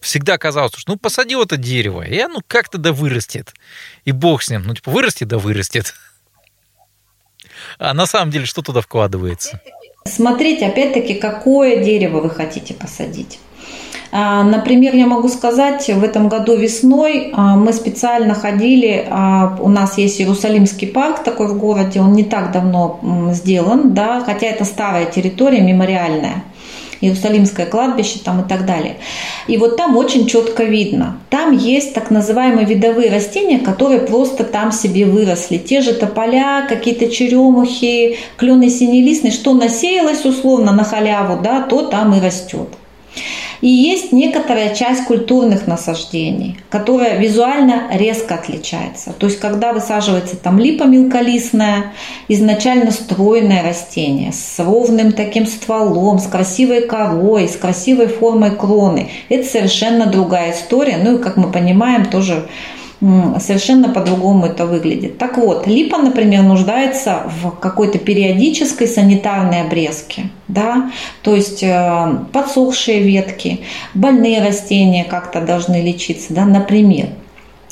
всегда 0.00 0.38
казалось, 0.38 0.72
что 0.76 0.92
ну 0.92 0.98
посадил 0.98 1.42
это 1.42 1.56
дерево, 1.56 2.02
и 2.02 2.18
оно 2.18 2.40
как-то 2.46 2.78
да 2.78 2.92
вырастет. 2.92 3.54
И 4.04 4.12
бог 4.12 4.42
с 4.42 4.50
ним. 4.50 4.62
Ну, 4.64 4.74
типа, 4.74 4.90
вырастет, 4.90 5.28
да 5.28 5.38
вырастет. 5.38 5.94
А 7.78 7.94
на 7.94 8.06
самом 8.06 8.30
деле, 8.30 8.46
что 8.46 8.62
туда 8.62 8.80
вкладывается? 8.80 9.60
Смотрите, 10.04 10.66
опять-таки, 10.66 11.14
какое 11.14 11.82
дерево 11.82 12.20
вы 12.20 12.30
хотите 12.30 12.74
посадить. 12.74 13.40
А, 14.12 14.44
например, 14.44 14.94
я 14.94 15.06
могу 15.06 15.28
сказать, 15.28 15.88
в 15.88 16.04
этом 16.04 16.28
году 16.28 16.56
весной 16.56 17.32
а, 17.34 17.56
мы 17.56 17.72
специально 17.72 18.34
ходили, 18.34 19.06
а, 19.10 19.58
у 19.60 19.68
нас 19.68 19.98
есть 19.98 20.20
Иерусалимский 20.20 20.86
парк 20.86 21.24
такой 21.24 21.48
в 21.48 21.58
городе, 21.58 22.00
он 22.00 22.12
не 22.12 22.24
так 22.24 22.52
давно 22.52 23.00
сделан, 23.32 23.94
да, 23.94 24.22
хотя 24.24 24.46
это 24.46 24.64
старая 24.64 25.06
территория, 25.06 25.60
мемориальная. 25.60 26.44
Иерусалимское 27.00 27.66
кладбище 27.66 28.18
там 28.24 28.42
и 28.42 28.48
так 28.48 28.66
далее. 28.66 28.96
И 29.46 29.56
вот 29.56 29.76
там 29.76 29.96
очень 29.96 30.26
четко 30.26 30.64
видно. 30.64 31.18
Там 31.30 31.56
есть 31.56 31.94
так 31.94 32.10
называемые 32.10 32.66
видовые 32.66 33.10
растения, 33.10 33.58
которые 33.58 34.00
просто 34.00 34.44
там 34.44 34.72
себе 34.72 35.04
выросли. 35.04 35.58
Те 35.58 35.80
же 35.80 35.92
тополя, 35.94 36.66
какие-то 36.68 37.10
черемухи, 37.10 38.16
клены 38.36 38.70
синелистные, 38.70 39.32
что 39.32 39.54
насеялось 39.54 40.24
условно 40.24 40.72
на 40.72 40.84
халяву, 40.84 41.42
да, 41.42 41.62
то 41.62 41.82
там 41.82 42.14
и 42.14 42.20
растет. 42.20 42.68
И 43.60 43.68
есть 43.68 44.12
некоторая 44.12 44.74
часть 44.74 45.04
культурных 45.04 45.66
насаждений, 45.66 46.58
которая 46.68 47.18
визуально 47.18 47.88
резко 47.92 48.34
отличается. 48.34 49.12
То 49.12 49.26
есть, 49.26 49.40
когда 49.40 49.72
высаживается 49.72 50.36
там 50.36 50.58
липа 50.58 50.84
мелколистная, 50.84 51.92
изначально 52.28 52.90
стройное 52.90 53.62
растение 53.62 54.32
с 54.32 54.58
ровным 54.58 55.12
таким 55.12 55.46
стволом, 55.46 56.18
с 56.18 56.26
красивой 56.26 56.82
корой, 56.82 57.48
с 57.48 57.56
красивой 57.56 58.08
формой 58.08 58.54
кроны, 58.54 59.10
это 59.28 59.46
совершенно 59.48 60.06
другая 60.06 60.52
история. 60.52 60.98
Ну 61.02 61.18
и, 61.18 61.22
как 61.22 61.36
мы 61.36 61.50
понимаем, 61.50 62.06
тоже 62.06 62.46
совершенно 63.00 63.90
по-другому 63.90 64.46
это 64.46 64.64
выглядит. 64.64 65.18
Так 65.18 65.36
вот, 65.36 65.66
липа, 65.66 65.98
например, 65.98 66.42
нуждается 66.42 67.24
в 67.42 67.50
какой-то 67.50 67.98
периодической 67.98 68.88
санитарной 68.88 69.62
обрезке. 69.62 70.30
Да? 70.48 70.90
То 71.22 71.34
есть 71.34 71.62
э, 71.62 72.18
подсохшие 72.32 73.00
ветки, 73.00 73.60
больные 73.92 74.42
растения 74.42 75.04
как-то 75.04 75.40
должны 75.40 75.82
лечиться, 75.82 76.32
да? 76.32 76.46
например. 76.46 77.08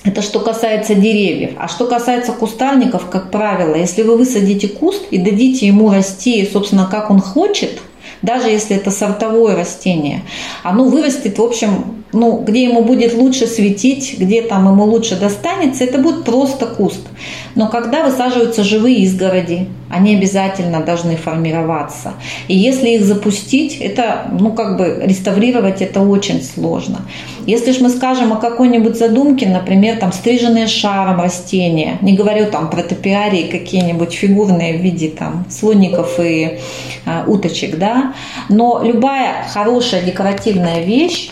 Это 0.04 0.20
что 0.20 0.40
касается 0.40 0.94
деревьев. 0.94 1.52
А 1.58 1.66
что 1.66 1.86
касается 1.86 2.32
кустарников, 2.32 3.08
как 3.08 3.30
правило, 3.30 3.74
если 3.74 4.02
вы 4.02 4.18
высадите 4.18 4.68
куст 4.68 5.04
и 5.10 5.16
дадите 5.16 5.66
ему 5.66 5.90
расти, 5.90 6.46
собственно, 6.52 6.86
как 6.90 7.10
он 7.10 7.20
хочет, 7.20 7.80
даже 8.20 8.48
если 8.48 8.76
это 8.76 8.90
сортовое 8.90 9.56
растение, 9.56 10.22
оно 10.62 10.84
вырастет, 10.84 11.38
в 11.38 11.42
общем, 11.42 12.03
ну, 12.14 12.38
где 12.38 12.62
ему 12.62 12.82
будет 12.82 13.14
лучше 13.14 13.46
светить, 13.46 14.16
где 14.18 14.42
там 14.42 14.66
ему 14.68 14.84
лучше 14.84 15.16
достанется, 15.16 15.84
это 15.84 15.98
будет 15.98 16.24
просто 16.24 16.66
куст. 16.66 17.06
Но 17.54 17.68
когда 17.68 18.04
высаживаются 18.04 18.64
живые 18.64 19.00
изгороди, 19.00 19.68
они 19.90 20.16
обязательно 20.16 20.80
должны 20.80 21.16
формироваться. 21.16 22.14
И 22.48 22.56
если 22.56 22.90
их 22.90 23.04
запустить, 23.04 23.76
это, 23.80 24.26
ну, 24.40 24.52
как 24.52 24.76
бы 24.76 25.02
реставрировать 25.04 25.82
это 25.82 26.00
очень 26.00 26.42
сложно. 26.42 27.02
Если 27.46 27.72
же 27.72 27.82
мы 27.82 27.90
скажем 27.90 28.32
о 28.32 28.36
какой-нибудь 28.36 28.96
задумке, 28.96 29.46
например, 29.46 29.98
там 29.98 30.12
стриженные 30.12 30.66
шаром 30.66 31.20
растения, 31.20 31.98
не 32.00 32.14
говорю 32.14 32.46
там 32.46 32.70
про 32.70 32.82
топиарии 32.82 33.44
какие-нибудь 33.44 34.12
фигурные 34.12 34.78
в 34.78 34.80
виде 34.80 35.10
там 35.10 35.44
слоников 35.50 36.18
и 36.18 36.58
э, 37.04 37.24
уточек, 37.26 37.78
да, 37.78 38.14
но 38.48 38.80
любая 38.82 39.46
хорошая 39.52 40.02
декоративная 40.02 40.82
вещь, 40.82 41.30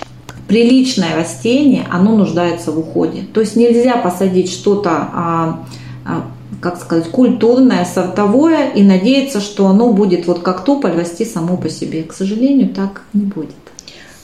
приличное 0.52 1.16
растение, 1.16 1.86
оно 1.90 2.14
нуждается 2.14 2.72
в 2.72 2.78
уходе. 2.78 3.22
То 3.32 3.40
есть 3.40 3.56
нельзя 3.56 3.96
посадить 3.96 4.52
что-то, 4.52 4.90
а, 4.90 5.64
а, 6.04 6.24
как 6.60 6.78
сказать, 6.78 7.08
культурное, 7.08 7.86
сортовое 7.86 8.68
и 8.68 8.82
надеяться, 8.82 9.40
что 9.40 9.66
оно 9.66 9.94
будет 9.94 10.26
вот 10.26 10.40
как 10.40 10.62
тополь 10.62 10.92
расти 10.92 11.24
само 11.24 11.56
по 11.56 11.70
себе. 11.70 12.02
К 12.02 12.12
сожалению, 12.12 12.68
так 12.68 13.00
не 13.14 13.24
будет. 13.24 13.54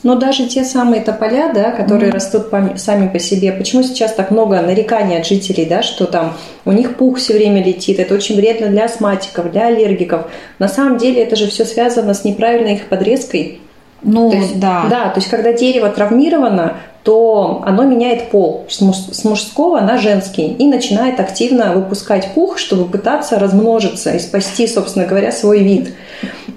Но 0.02 0.16
даже 0.16 0.46
те 0.46 0.64
самые 0.64 1.00
тополя, 1.00 1.50
да, 1.54 1.70
которые 1.70 2.10
mm-hmm. 2.10 2.14
растут 2.14 2.78
сами 2.78 3.08
по 3.08 3.18
себе, 3.18 3.50
почему 3.50 3.82
сейчас 3.82 4.12
так 4.12 4.30
много 4.30 4.60
нареканий 4.60 5.16
от 5.16 5.26
жителей, 5.26 5.64
да, 5.64 5.82
что 5.82 6.04
там 6.04 6.34
у 6.66 6.72
них 6.72 6.96
пух 6.96 7.16
все 7.16 7.32
время 7.32 7.64
летит, 7.64 7.98
это 7.98 8.14
очень 8.14 8.36
вредно 8.36 8.68
для 8.68 8.84
астматиков, 8.84 9.50
для 9.50 9.68
аллергиков. 9.68 10.26
На 10.58 10.68
самом 10.68 10.98
деле 10.98 11.22
это 11.22 11.36
же 11.36 11.48
все 11.48 11.64
связано 11.64 12.12
с 12.12 12.22
неправильной 12.24 12.74
их 12.74 12.88
подрезкой 12.88 13.60
ну, 14.02 14.30
то 14.30 14.36
есть, 14.36 14.60
да. 14.60 14.86
Да, 14.88 15.08
то 15.08 15.18
есть 15.18 15.28
когда 15.28 15.52
дерево 15.52 15.88
травмировано, 15.88 16.74
то 17.02 17.62
оно 17.64 17.84
меняет 17.84 18.30
пол 18.30 18.66
с 18.68 19.24
мужского 19.24 19.80
на 19.80 19.98
женский 19.98 20.52
и 20.52 20.66
начинает 20.66 21.20
активно 21.20 21.72
выпускать 21.72 22.34
пух, 22.34 22.58
чтобы 22.58 22.84
пытаться 22.84 23.38
размножиться 23.38 24.10
и 24.10 24.18
спасти, 24.18 24.66
собственно 24.66 25.06
говоря, 25.06 25.32
свой 25.32 25.60
вид. 25.60 25.94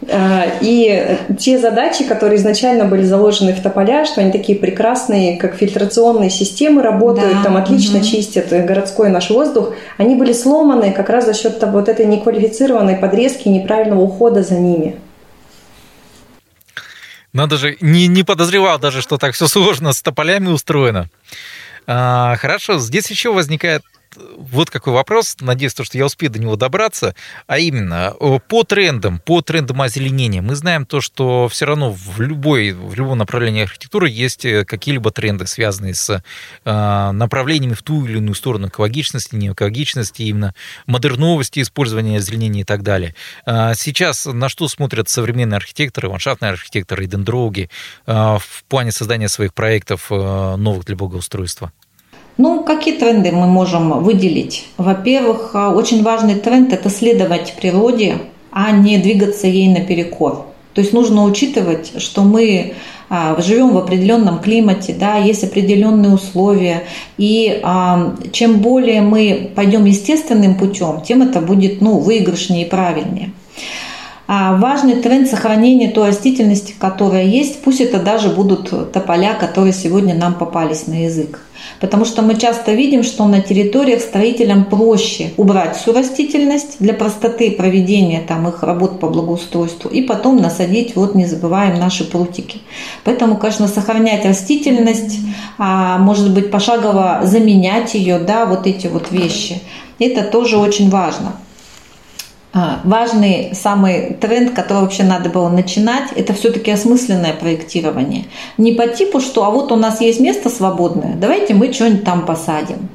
А, 0.10 0.44
и 0.60 1.18
те 1.40 1.58
задачи, 1.58 2.04
которые 2.04 2.38
изначально 2.38 2.86
были 2.86 3.04
заложены 3.04 3.54
в 3.54 3.62
тополя, 3.62 4.04
что 4.06 4.20
они 4.20 4.32
такие 4.32 4.58
прекрасные, 4.58 5.38
как 5.38 5.56
фильтрационные 5.56 6.30
системы 6.30 6.82
работают, 6.82 7.34
да. 7.34 7.44
там 7.44 7.58
отлично 7.58 8.00
угу. 8.00 8.06
чистят 8.06 8.50
городской 8.50 9.10
наш 9.10 9.30
воздух, 9.30 9.74
они 9.98 10.16
были 10.16 10.34
сломаны 10.34 10.92
как 10.92 11.10
раз 11.10 11.26
за 11.26 11.34
счет 11.34 11.64
вот 11.64 11.88
этой 11.88 12.06
неквалифицированной 12.08 12.98
подрезки 12.98 13.48
и 13.48 13.52
неправильного 13.52 14.02
ухода 14.02 14.44
за 14.44 14.56
ними. 14.56 14.98
Надо 17.34 17.58
же, 17.58 17.78
не, 17.82 18.08
не 18.08 18.24
подозревал 18.24 18.80
даже, 18.80 19.02
что 19.02 19.18
так 19.18 19.34
все 19.34 19.48
сложно 19.48 19.94
с 19.94 20.02
тополями 20.02 20.48
устроено. 20.48 21.10
А, 21.88 22.36
хорошо, 22.36 22.78
здесь 22.80 23.10
еще 23.10 23.34
возникает 23.34 23.84
вот 24.16 24.70
какой 24.70 24.94
вопрос, 24.94 25.38
надеюсь, 25.40 25.74
то, 25.74 25.84
что 25.84 25.98
я 25.98 26.06
успею 26.06 26.32
до 26.32 26.40
него 26.40 26.56
добраться, 26.56 27.16
а 27.48 27.60
именно 27.60 28.14
по 28.48 28.64
трендам, 28.64 29.20
по 29.20 29.42
трендам 29.42 29.82
озеленения. 29.82 30.42
Мы 30.42 30.56
знаем 30.56 30.86
то, 30.86 31.02
что 31.02 31.48
все 31.48 31.66
равно 31.66 31.92
в, 31.92 32.20
любой, 32.20 32.72
в 32.72 32.94
любом 32.96 33.18
направлении 33.18 33.64
архитектуры 33.64 34.10
есть 34.10 34.46
э, 34.46 34.66
какие-либо 34.66 35.12
тренды, 35.12 35.48
связанные 35.48 35.94
с 35.94 36.10
э, 36.66 37.12
направлениями 37.12 37.74
в 37.74 37.84
ту 37.84 38.06
или 38.06 38.18
иную 38.18 38.36
сторону 38.36 38.68
экологичности, 38.68 39.36
не 39.36 39.50
экологичности, 39.50 40.24
именно 40.24 40.54
модерновости 40.86 41.62
использования 41.62 42.18
озеленения 42.18 42.62
и 42.62 42.66
так 42.66 42.84
далее. 42.84 43.16
А 43.46 43.74
сейчас 43.76 44.26
на 44.26 44.50
что 44.50 44.68
смотрят 44.68 45.10
современные 45.10 45.58
архитекторы, 45.58 46.10
ландшафтные 46.10 46.52
архитекторы 46.52 47.06
и 47.06 47.08
дендроги 47.08 47.70
э, 48.06 48.12
в 48.14 48.64
плане 48.68 48.92
создания 48.92 49.30
своих 49.30 49.54
проектов 49.54 50.10
новых 50.10 50.86
для 50.86 50.96
благоустройства? 50.96 51.72
Ну, 52.38 52.64
какие 52.64 52.98
тренды 52.98 53.32
мы 53.32 53.48
можем 53.48 54.04
выделить? 54.04 54.68
Во-первых, 54.78 55.52
а, 55.54 55.72
очень 55.72 56.04
важный 56.04 56.36
тренд– 56.36 56.74
это 56.74 56.90
следовать 56.90 57.56
природе, 57.60 58.18
а 58.52 58.72
не 58.72 58.98
двигаться 58.98 59.48
ей 59.48 59.68
наперекор. 59.68 60.46
То 60.74 60.82
есть 60.82 60.94
нужно 60.94 61.26
учитывать, 61.26 62.02
что 62.02 62.24
мы 62.24 62.74
а, 63.10 63.42
живем 63.42 63.74
в 63.74 63.78
определенном 63.78 64.40
климате, 64.40 64.96
да, 64.98 65.18
есть 65.18 65.44
определенные 65.44 66.14
условия, 66.14 66.84
и 67.18 67.60
а, 67.62 68.16
чем 68.32 68.60
более 68.60 69.02
мы 69.02 69.52
пойдем 69.54 69.84
естественным 69.84 70.56
путем, 70.56 71.02
тем 71.02 71.22
это 71.22 71.42
будет 71.42 71.82
ну, 71.82 72.00
выигрышнее 72.00 72.66
и 72.66 72.70
правильнее. 72.70 73.32
А 74.34 74.56
важный 74.56 74.96
тренд 74.96 75.30
сохранения 75.30 75.90
той 75.90 76.08
растительности, 76.08 76.74
которая 76.80 77.26
есть, 77.26 77.62
пусть 77.64 77.82
это 77.82 78.00
даже 78.00 78.30
будут 78.30 78.94
тополя, 78.94 79.34
которые 79.34 79.74
сегодня 79.74 80.16
нам 80.16 80.36
попались 80.36 80.88
на 80.88 81.04
язык. 81.04 81.42
Потому 81.82 82.06
что 82.06 82.22
мы 82.22 82.36
часто 82.36 82.72
видим, 82.72 83.04
что 83.04 83.28
на 83.28 83.42
территориях 83.42 84.00
строителям 84.00 84.64
проще 84.64 85.32
убрать 85.36 85.76
всю 85.76 85.92
растительность 85.92 86.78
для 86.80 86.94
простоты 86.94 87.52
проведения 87.52 88.24
там, 88.26 88.48
их 88.48 88.64
работ 88.64 89.02
по 89.02 89.10
благоустройству 89.10 89.90
и 89.90 90.02
потом 90.02 90.38
насадить, 90.38 90.96
вот 90.96 91.14
не 91.14 91.26
забываем, 91.26 91.78
наши 91.78 92.10
прутики. 92.10 92.62
Поэтому, 93.04 93.36
конечно, 93.36 93.68
сохранять 93.68 94.24
растительность, 94.24 95.20
а, 95.58 95.98
может 95.98 96.34
быть, 96.34 96.52
пошагово 96.52 97.20
заменять 97.26 97.96
ее, 97.96 98.18
да, 98.18 98.46
вот 98.46 98.66
эти 98.66 98.88
вот 98.88 99.12
вещи, 99.12 99.60
это 100.00 100.24
тоже 100.24 100.58
очень 100.58 100.90
важно. 100.90 101.34
А, 102.54 102.82
важный 102.84 103.52
самый 103.54 104.14
тренд, 104.20 104.52
который 104.54 104.82
вообще 104.82 105.04
надо 105.04 105.30
было 105.30 105.48
начинать, 105.48 106.12
это 106.16 106.34
все-таки 106.34 106.70
осмысленное 106.70 107.34
проектирование. 107.34 108.26
Не 108.58 108.74
по 108.74 108.88
типу, 108.88 109.22
что 109.22 109.46
а 109.46 109.52
вот 109.52 109.72
у 109.72 109.78
нас 109.78 110.02
есть 110.02 110.20
место 110.20 110.50
свободное, 110.50 111.16
давайте 111.16 111.54
мы 111.54 111.72
что-нибудь 111.72 112.04
там 112.04 112.26
посадим. 112.26 112.90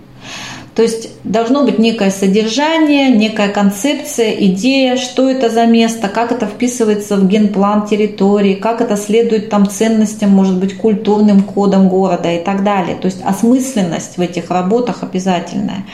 То 0.74 0.82
есть 0.82 1.08
должно 1.24 1.64
быть 1.64 1.78
некое 1.78 2.10
содержание, 2.10 3.08
некая 3.08 3.48
концепция, 3.48 4.32
идея, 4.32 4.98
что 4.98 5.30
это 5.30 5.48
за 5.48 5.64
место, 5.64 6.08
как 6.08 6.32
это 6.32 6.44
вписывается 6.44 7.16
в 7.16 7.26
генплан 7.26 7.86
территории, 7.86 8.56
как 8.56 8.82
это 8.82 8.98
следует 8.98 9.48
там 9.48 9.70
ценностям, 9.70 10.28
может 10.28 10.58
быть, 10.58 10.76
культурным 10.76 11.42
кодам 11.44 11.88
города 11.88 12.30
и 12.30 12.44
так 12.44 12.62
далее. 12.62 12.94
То 12.94 13.06
есть 13.06 13.22
осмысленность 13.24 14.18
в 14.18 14.20
этих 14.20 14.50
работах 14.50 15.02
обязательная. 15.02 15.86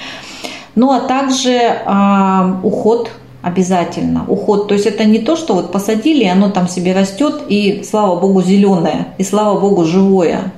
Ну 0.75 0.91
а 0.91 0.99
также 0.99 1.53
э, 1.53 2.55
уход 2.65 3.09
обязательно 3.43 4.25
уход. 4.29 4.69
То 4.69 4.75
есть 4.75 4.87
это 4.87 5.05
не 5.05 5.19
то, 5.19 5.37
что 5.37 5.55
вот 5.55 5.73
посадили, 5.73 6.25
и 6.25 6.29
оно 6.29 6.51
там 6.51 6.69
себе 6.69 6.95
растет, 6.95 7.43
и 7.49 7.83
слава 7.89 8.19
богу 8.19 8.43
зеленое, 8.43 9.09
и 9.19 9.25
слава 9.25 9.59
богу 9.59 9.85
живое. 9.85 10.53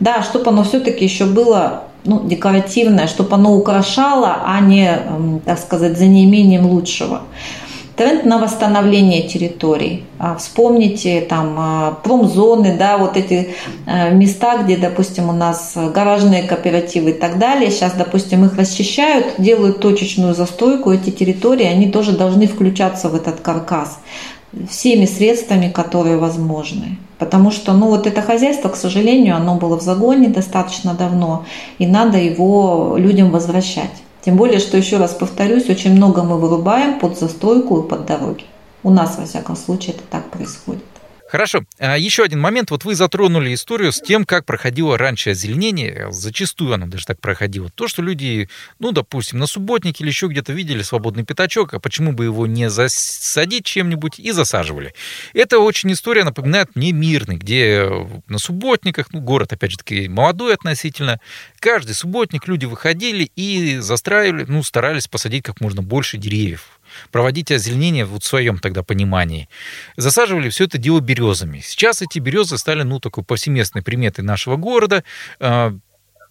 Да, 0.00 0.22
чтобы 0.22 0.50
оно 0.50 0.62
все-таки 0.62 1.04
еще 1.04 1.26
было 1.26 1.84
ну, 2.04 2.24
декоративное, 2.24 3.06
чтобы 3.06 3.34
оно 3.34 3.54
украшало, 3.54 4.38
а 4.44 4.60
не, 4.60 4.98
так 5.44 5.58
сказать, 5.58 5.98
за 5.98 6.06
неимением 6.06 6.66
лучшего. 6.66 7.22
Тренд 7.98 8.24
на 8.24 8.38
восстановление 8.38 9.22
территорий. 9.22 10.04
А, 10.20 10.36
вспомните 10.36 11.20
там 11.20 11.56
а, 11.58 11.98
промзоны, 12.04 12.76
да, 12.78 12.96
вот 12.96 13.16
эти 13.16 13.56
э, 13.86 14.14
места, 14.14 14.62
где, 14.62 14.76
допустим, 14.76 15.28
у 15.28 15.32
нас 15.32 15.72
гаражные 15.74 16.44
кооперативы 16.44 17.10
и 17.10 17.12
так 17.12 17.40
далее. 17.40 17.72
Сейчас, 17.72 17.94
допустим, 17.94 18.44
их 18.44 18.56
расчищают, 18.56 19.26
делают 19.38 19.80
точечную 19.80 20.36
застройку. 20.36 20.92
Эти 20.92 21.10
территории, 21.10 21.66
они 21.66 21.90
тоже 21.90 22.12
должны 22.12 22.46
включаться 22.46 23.08
в 23.08 23.16
этот 23.16 23.40
каркас 23.40 23.98
всеми 24.70 25.04
средствами, 25.04 25.68
которые 25.68 26.18
возможны. 26.18 26.98
Потому 27.18 27.50
что, 27.50 27.72
ну, 27.72 27.88
вот 27.88 28.06
это 28.06 28.22
хозяйство, 28.22 28.68
к 28.68 28.76
сожалению, 28.76 29.34
оно 29.34 29.56
было 29.56 29.76
в 29.76 29.82
загоне 29.82 30.28
достаточно 30.28 30.94
давно, 30.94 31.46
и 31.78 31.86
надо 31.86 32.16
его 32.16 32.94
людям 32.96 33.32
возвращать. 33.32 33.90
Тем 34.24 34.36
более, 34.36 34.58
что, 34.58 34.76
еще 34.76 34.96
раз 34.96 35.14
повторюсь, 35.14 35.68
очень 35.68 35.94
много 35.94 36.22
мы 36.22 36.38
вырубаем 36.38 36.98
под 36.98 37.18
застройку 37.18 37.80
и 37.80 37.88
под 37.88 38.06
дороги. 38.06 38.44
У 38.82 38.90
нас, 38.90 39.16
во 39.18 39.24
всяком 39.24 39.56
случае, 39.56 39.94
это 39.94 40.04
так 40.10 40.30
происходит. 40.30 40.84
Хорошо. 41.28 41.64
А 41.78 41.98
еще 41.98 42.24
один 42.24 42.40
момент. 42.40 42.70
Вот 42.70 42.84
вы 42.84 42.94
затронули 42.94 43.52
историю 43.52 43.92
с 43.92 44.00
тем, 44.00 44.24
как 44.24 44.46
проходило 44.46 44.96
раньше 44.96 45.30
озеленение. 45.30 46.08
Зачастую 46.10 46.72
оно 46.72 46.86
даже 46.86 47.04
так 47.04 47.20
проходило. 47.20 47.68
То, 47.68 47.86
что 47.86 48.00
люди, 48.00 48.48
ну, 48.78 48.92
допустим, 48.92 49.38
на 49.38 49.46
субботнике 49.46 50.04
или 50.04 50.08
еще 50.08 50.28
где-то 50.28 50.54
видели 50.54 50.80
свободный 50.80 51.24
пятачок, 51.24 51.74
а 51.74 51.80
почему 51.80 52.12
бы 52.12 52.24
его 52.24 52.46
не 52.46 52.70
засадить 52.70 53.66
чем-нибудь 53.66 54.18
и 54.18 54.32
засаживали. 54.32 54.94
Это 55.34 55.58
очень 55.58 55.92
история 55.92 56.24
напоминает 56.24 56.74
мне 56.74 56.92
мирный, 56.92 57.36
где 57.36 57.86
на 58.26 58.38
субботниках, 58.38 59.08
ну, 59.12 59.20
город, 59.20 59.52
опять 59.52 59.72
же 59.72 59.78
таки, 59.78 60.08
молодой 60.08 60.54
относительно, 60.54 61.20
каждый 61.60 61.94
субботник 61.94 62.48
люди 62.48 62.64
выходили 62.64 63.30
и 63.36 63.78
застраивали, 63.78 64.46
ну, 64.48 64.62
старались 64.62 65.08
посадить 65.08 65.44
как 65.44 65.60
можно 65.60 65.82
больше 65.82 66.16
деревьев 66.16 66.77
проводить 67.10 67.50
озеленение 67.50 68.04
вот 68.04 68.22
в 68.22 68.26
своем 68.26 68.58
тогда 68.58 68.82
понимании. 68.82 69.48
Засаживали 69.96 70.48
все 70.48 70.64
это 70.64 70.78
дело 70.78 71.00
березами. 71.00 71.60
Сейчас 71.64 72.02
эти 72.02 72.18
березы 72.18 72.58
стали, 72.58 72.82
ну, 72.82 73.00
такой 73.00 73.24
повсеместной 73.24 73.82
приметой 73.82 74.24
нашего 74.24 74.56
города. 74.56 75.04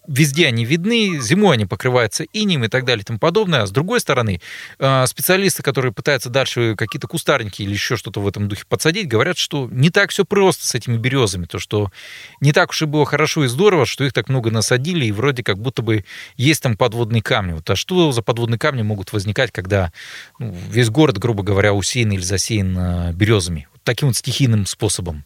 Везде 0.08 0.48
они 0.48 0.64
видны, 0.64 1.20
зимой 1.20 1.56
они 1.56 1.66
покрываются 1.66 2.24
инем 2.32 2.64
и 2.64 2.70
так 2.70 2.86
далее 2.86 3.02
и 3.02 3.06
тому 3.06 3.20
подобное. 3.20 3.64
А 3.64 3.68
с 3.68 3.72
другой 3.72 4.00
стороны, 4.00 4.42
а, 4.80 5.06
специалисты, 5.06 5.64
которые 5.64 5.92
пытаются 5.92 6.30
дальше 6.30 6.76
какие-то 6.78 7.08
кустарники 7.08 7.62
или 7.62 7.74
еще 7.74 7.98
что-то 7.98 8.22
в 8.22 8.28
этом 8.28 8.48
духе 8.48 8.64
подсадить, 8.68 9.08
говорят, 9.08 9.38
что 9.38 9.68
не 9.70 9.90
так 9.90 10.12
все 10.12 10.24
просто 10.24 10.66
с 10.66 10.76
этими 10.76 10.98
березами, 10.98 11.46
то 11.46 11.60
что 11.60 11.92
не 12.40 12.54
так 12.54 12.70
уж 12.70 12.82
и 12.82 12.86
было 12.86 13.06
хорошо 13.06 13.44
и 13.44 13.48
здорово, 13.48 13.86
что 13.86 14.06
их 14.06 14.14
так 14.14 14.30
много 14.30 14.50
насадили, 14.50 15.06
и 15.06 15.12
вроде 15.12 15.44
как 15.44 15.58
будто 15.58 15.82
бы 15.82 16.06
есть 16.38 16.64
там 16.64 16.78
подводные 16.78 17.22
камни. 17.22 17.54
Вот, 17.54 17.70
а 17.70 17.76
что 17.76 18.12
за 18.12 18.22
подводные 18.22 18.60
камни 18.60 18.84
могут 18.84 19.12
возникать, 19.12 19.52
когда 19.52 19.92
ну, 20.40 20.56
весь 20.70 20.90
город, 20.90 21.18
грубо 21.18 21.44
говоря, 21.44 21.74
усеян 21.74 22.12
или 22.12 22.22
засеян 22.22 22.78
а, 22.78 23.12
березами? 23.12 23.68
Вот 23.74 23.82
таким 23.84 24.08
вот 24.08 24.16
стихийным 24.16 24.66
способом. 24.66 25.26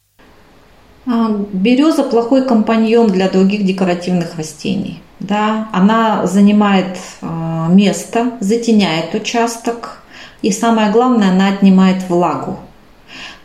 А, 1.05 1.29
береза 1.51 2.03
плохой 2.03 2.45
компаньон 2.45 3.07
для 3.07 3.29
других 3.29 3.65
декоративных 3.65 4.37
растений. 4.37 5.01
Да, 5.19 5.69
она 5.71 6.25
занимает 6.25 6.97
а, 7.21 7.67
место, 7.69 8.31
затеняет 8.39 9.13
участок, 9.13 10.01
и 10.41 10.51
самое 10.51 10.91
главное, 10.91 11.29
она 11.29 11.49
отнимает 11.49 12.09
влагу. 12.09 12.57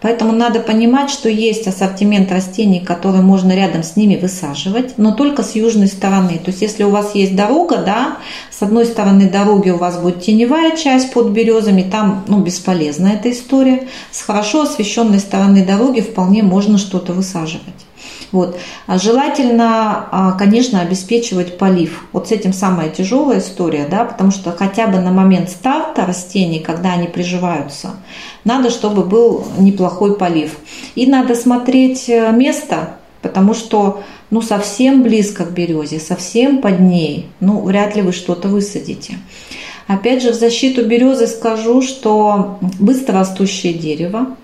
Поэтому 0.03 0.33
надо 0.33 0.61
понимать, 0.61 1.11
что 1.11 1.29
есть 1.29 1.67
ассортимент 1.67 2.31
растений, 2.31 2.81
которые 2.81 3.23
можно 3.23 3.53
рядом 3.53 3.83
с 3.83 3.97
ними 3.97 4.17
высаживать, 4.17 4.99
но 4.99 5.13
только 5.13 5.43
с 5.43 5.55
южной 5.55 5.89
стороны. 5.89 6.39
То 6.39 6.51
есть 6.51 6.61
если 6.61 6.85
у 6.85 6.91
вас 6.91 7.15
есть 7.15 7.35
дорога, 7.35 7.79
да, 7.79 8.19
с 8.51 8.63
одной 8.63 8.85
стороны 8.85 9.29
дороги 9.31 9.71
у 9.71 9.79
вас 9.79 9.99
будет 9.99 10.23
теневая 10.23 10.77
часть 10.77 11.13
под 11.13 11.31
березами, 11.31 11.83
там 11.83 12.25
ну, 12.29 12.41
бесполезна 12.41 13.09
эта 13.09 13.31
история. 13.31 13.89
С 14.11 14.21
хорошо 14.21 14.63
освещенной 14.63 15.19
стороны 15.19 15.65
дороги 15.65 16.01
вполне 16.01 16.43
можно 16.43 16.77
что-то 16.77 17.13
высаживать. 17.13 17.87
Вот. 18.33 18.59
А 18.87 18.99
желательно, 18.99 20.07
а, 20.11 20.33
конечно, 20.33 20.81
обеспечивать 20.81 21.59
полив. 21.59 22.05
Вот 22.13 22.29
с 22.29 22.33
этим 22.33 22.53
самая 22.53 22.89
тяжелая 22.89 23.39
история, 23.39 23.87
да, 23.89 24.05
потому 24.05 24.31
что 24.31 24.53
хотя 24.53 24.87
бы 24.87 24.99
на 24.99 25.13
момент 25.13 25.51
старта 25.51 26.07
растений, 26.07 26.61
когда 26.61 26.93
они 26.93 27.07
приживаются, 27.07 27.97
надо, 28.45 28.71
чтобы 28.71 29.05
был 29.05 29.47
неплохой 29.59 30.17
полив. 30.17 30.57
И 30.95 31.07
надо 31.07 31.35
смотреть 31.35 32.09
э, 32.09 32.33
место, 32.33 32.97
потому 33.23 33.55
что 33.55 34.03
ну, 34.31 34.43
совсем 34.43 35.03
близко 35.03 35.45
к 35.45 35.53
березе, 35.53 36.01
совсем 36.01 36.61
под 36.61 36.81
ней, 36.81 37.27
ну, 37.41 37.61
вряд 37.63 37.97
ли 37.97 38.03
вы 38.03 38.13
что-то 38.13 38.49
высадите. 38.49 39.19
Опять 39.87 40.23
же, 40.23 40.33
в 40.33 40.35
защиту 40.35 40.85
березы 40.85 41.29
скажу, 41.29 41.81
что 41.81 42.59
быстрорастущее 42.81 43.73
дерево, 43.73 44.37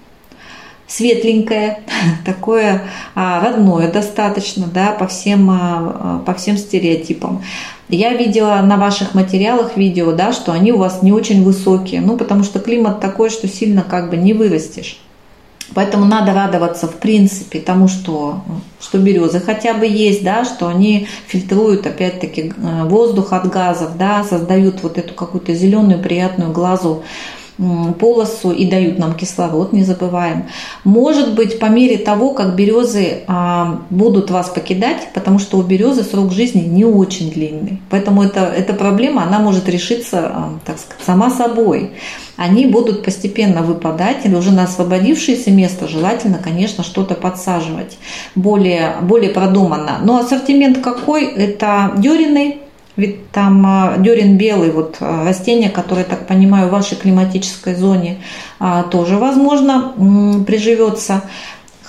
светленькое, 0.92 1.80
такое 2.24 2.82
а, 3.14 3.40
родное 3.40 3.90
достаточно, 3.90 4.66
да, 4.66 4.92
по 4.92 5.06
всем, 5.06 5.50
а, 5.50 6.22
по 6.26 6.34
всем 6.34 6.56
стереотипам. 6.56 7.42
Я 7.88 8.14
видела 8.14 8.60
на 8.62 8.76
ваших 8.76 9.14
материалах 9.14 9.76
видео, 9.76 10.12
да, 10.12 10.32
что 10.32 10.52
они 10.52 10.72
у 10.72 10.78
вас 10.78 11.02
не 11.02 11.12
очень 11.12 11.44
высокие, 11.44 12.00
ну, 12.00 12.16
потому 12.16 12.42
что 12.42 12.58
климат 12.58 13.00
такой, 13.00 13.30
что 13.30 13.48
сильно 13.48 13.82
как 13.82 14.10
бы 14.10 14.16
не 14.16 14.32
вырастешь. 14.32 14.98
Поэтому 15.74 16.04
надо 16.04 16.34
радоваться 16.34 16.86
в 16.86 16.96
принципе 16.96 17.58
тому, 17.58 17.88
что, 17.88 18.42
что 18.80 18.98
березы 18.98 19.40
хотя 19.40 19.72
бы 19.74 19.86
есть, 19.86 20.22
да, 20.22 20.44
что 20.44 20.68
они 20.68 21.06
фильтруют 21.26 21.86
опять-таки 21.86 22.52
э, 22.54 22.84
воздух 22.84 23.32
от 23.32 23.48
газов, 23.48 23.96
да, 23.96 24.22
создают 24.24 24.82
вот 24.82 24.98
эту 24.98 25.14
какую-то 25.14 25.54
зеленую 25.54 26.02
приятную 26.02 26.52
глазу 26.52 27.04
полосу 27.98 28.50
и 28.50 28.66
дают 28.66 28.98
нам 28.98 29.14
кислород, 29.14 29.72
не 29.72 29.84
забываем. 29.84 30.44
Может 30.84 31.34
быть, 31.34 31.58
по 31.58 31.66
мере 31.66 31.98
того, 31.98 32.30
как 32.30 32.56
березы 32.56 33.24
а, 33.26 33.82
будут 33.90 34.30
вас 34.30 34.48
покидать, 34.48 35.08
потому 35.14 35.38
что 35.38 35.58
у 35.58 35.62
березы 35.62 36.02
срок 36.02 36.32
жизни 36.32 36.62
не 36.62 36.84
очень 36.84 37.30
длинный. 37.30 37.80
Поэтому 37.90 38.22
это, 38.22 38.40
эта 38.40 38.72
проблема, 38.72 39.22
она 39.24 39.38
может 39.38 39.68
решиться, 39.68 40.30
а, 40.32 40.58
так 40.64 40.78
сказать, 40.78 41.04
сама 41.04 41.30
собой. 41.30 41.92
Они 42.36 42.66
будут 42.66 43.04
постепенно 43.04 43.62
выпадать, 43.62 44.24
или 44.24 44.34
уже 44.34 44.50
на 44.50 44.64
освободившееся 44.64 45.50
место 45.50 45.86
желательно, 45.86 46.38
конечно, 46.42 46.82
что-то 46.82 47.14
подсаживать 47.14 47.98
более, 48.34 48.96
более 49.02 49.30
продуманно. 49.30 50.00
Но 50.02 50.18
ассортимент 50.18 50.78
какой? 50.78 51.26
Это 51.26 51.92
дерины, 51.98 52.61
ведь 52.96 53.30
там 53.30 53.64
а, 53.66 53.96
дерен 53.98 54.36
белый, 54.36 54.70
вот 54.70 54.96
а, 55.00 55.24
растение, 55.24 55.70
которое, 55.70 56.04
так 56.04 56.26
понимаю, 56.26 56.68
в 56.68 56.72
вашей 56.72 56.96
климатической 56.96 57.74
зоне 57.74 58.18
а, 58.58 58.82
тоже, 58.82 59.16
возможно, 59.16 59.94
приживется 60.46 61.22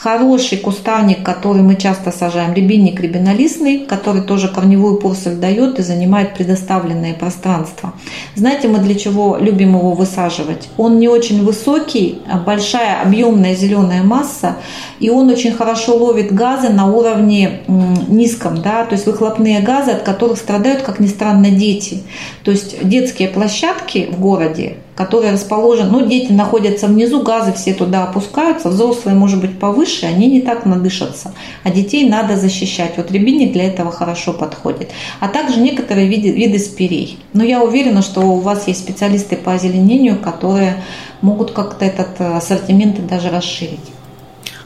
хороший 0.03 0.57
кустарник, 0.57 1.23
который 1.23 1.61
мы 1.61 1.77
часто 1.77 2.11
сажаем, 2.11 2.53
рябинник 2.53 2.99
рябинолистный, 2.99 3.85
который 3.85 4.21
тоже 4.21 4.49
корневую 4.49 4.97
поросль 4.97 5.35
дает 5.35 5.79
и 5.79 5.81
занимает 5.81 6.33
предоставленное 6.33 7.13
пространство. 7.13 7.93
Знаете, 8.35 8.67
мы 8.67 8.79
для 8.79 8.95
чего 8.95 9.37
любим 9.37 9.77
его 9.77 9.93
высаживать? 9.93 10.67
Он 10.75 10.99
не 10.99 11.07
очень 11.07 11.45
высокий, 11.45 12.21
а 12.29 12.37
большая 12.37 13.01
объемная 13.01 13.55
зеленая 13.55 14.03
масса, 14.03 14.57
и 14.99 15.09
он 15.09 15.29
очень 15.29 15.53
хорошо 15.53 15.95
ловит 15.95 16.33
газы 16.33 16.67
на 16.67 16.85
уровне 16.91 17.61
низком, 18.09 18.61
да, 18.61 18.83
то 18.83 18.95
есть 18.95 19.05
выхлопные 19.05 19.61
газы, 19.61 19.91
от 19.91 20.03
которых 20.03 20.37
страдают, 20.37 20.81
как 20.81 20.99
ни 20.99 21.07
странно, 21.07 21.49
дети. 21.49 22.03
То 22.43 22.51
есть 22.51 22.85
детские 22.85 23.29
площадки 23.29 24.09
в 24.11 24.19
городе, 24.19 24.75
которые 24.95 25.33
расположены, 25.33 25.89
ну, 25.89 26.07
дети 26.07 26.31
находятся 26.31 26.87
внизу, 26.87 27.21
газы 27.23 27.53
все 27.53 27.73
туда 27.73 28.03
опускаются, 28.03 28.69
взрослые, 28.69 29.15
может 29.15 29.41
быть, 29.41 29.59
повыше, 29.59 30.05
они 30.05 30.27
не 30.27 30.41
так 30.41 30.65
надышатся. 30.65 31.33
А 31.63 31.71
детей 31.71 32.07
надо 32.07 32.37
защищать. 32.37 32.93
Вот 32.97 33.11
рябинник 33.11 33.53
для 33.53 33.65
этого 33.65 33.91
хорошо 33.91 34.33
подходит. 34.33 34.91
А 35.19 35.27
также 35.27 35.59
некоторые 35.59 36.07
виды, 36.07 36.29
виды 36.29 36.59
спирей. 36.59 37.19
Но 37.33 37.43
я 37.43 37.63
уверена, 37.63 38.01
что 38.01 38.21
у 38.21 38.39
вас 38.39 38.67
есть 38.67 38.81
специалисты 38.81 39.35
по 39.35 39.53
озеленению, 39.53 40.19
которые 40.19 40.83
могут 41.21 41.51
как-то 41.51 41.85
этот 41.85 42.19
э, 42.19 42.37
ассортимент 42.37 43.05
даже 43.07 43.29
расширить. 43.29 43.79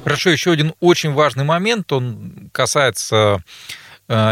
Хорошо, 0.04 0.30
еще 0.30 0.52
один 0.52 0.74
очень 0.80 1.14
важный 1.14 1.44
момент, 1.44 1.92
он 1.92 2.50
касается 2.52 3.44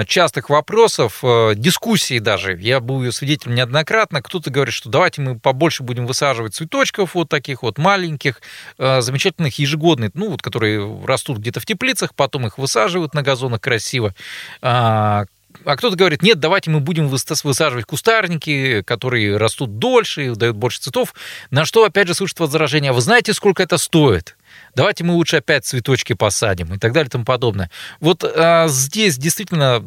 частых 0.07 0.49
вопросов, 0.49 1.19
э, 1.21 1.53
дискуссий 1.55 2.19
даже. 2.19 2.57
Я 2.57 2.79
был 2.79 3.03
ее 3.03 3.11
свидетелем 3.11 3.55
неоднократно. 3.55 4.21
Кто-то 4.21 4.49
говорит, 4.49 4.73
что 4.73 4.89
давайте 4.89 5.21
мы 5.21 5.38
побольше 5.38 5.83
будем 5.83 6.05
высаживать 6.05 6.55
цветочков 6.55 7.13
вот 7.15 7.27
таких 7.27 7.61
вот 7.61 7.77
маленьких, 7.77 8.41
э, 8.77 9.01
замечательных, 9.01 9.59
ежегодных, 9.59 10.11
ну 10.13 10.29
вот, 10.29 10.41
которые 10.41 11.03
растут 11.05 11.39
где-то 11.39 11.59
в 11.59 11.65
теплицах, 11.65 12.15
потом 12.15 12.47
их 12.47 12.57
высаживают 12.57 13.13
на 13.13 13.21
газонах 13.21 13.59
красиво. 13.59 14.15
А, 14.61 15.25
а 15.65 15.75
кто-то 15.75 15.95
говорит, 15.95 16.21
нет, 16.21 16.39
давайте 16.39 16.69
мы 16.69 16.79
будем 16.79 17.07
высаживать 17.07 17.85
кустарники, 17.85 18.81
которые 18.83 19.38
растут 19.38 19.77
дольше 19.77 20.27
и 20.27 20.35
дают 20.35 20.55
больше 20.55 20.79
цветов. 20.79 21.13
На 21.51 21.65
что, 21.65 21.83
опять 21.83 22.07
же, 22.07 22.13
слышит 22.13 22.39
возражение, 22.39 22.91
а 22.91 22.93
вы 22.93 23.01
знаете, 23.01 23.33
сколько 23.33 23.63
это 23.63 23.77
стоит? 23.77 24.35
Давайте 24.75 25.03
мы 25.03 25.13
лучше 25.13 25.37
опять 25.37 25.65
цветочки 25.65 26.13
посадим 26.13 26.73
и 26.73 26.77
так 26.77 26.93
далее 26.93 27.07
и 27.07 27.11
тому 27.11 27.25
подобное. 27.25 27.69
Вот 27.99 28.23
а, 28.23 28.67
здесь 28.67 29.17
действительно 29.17 29.83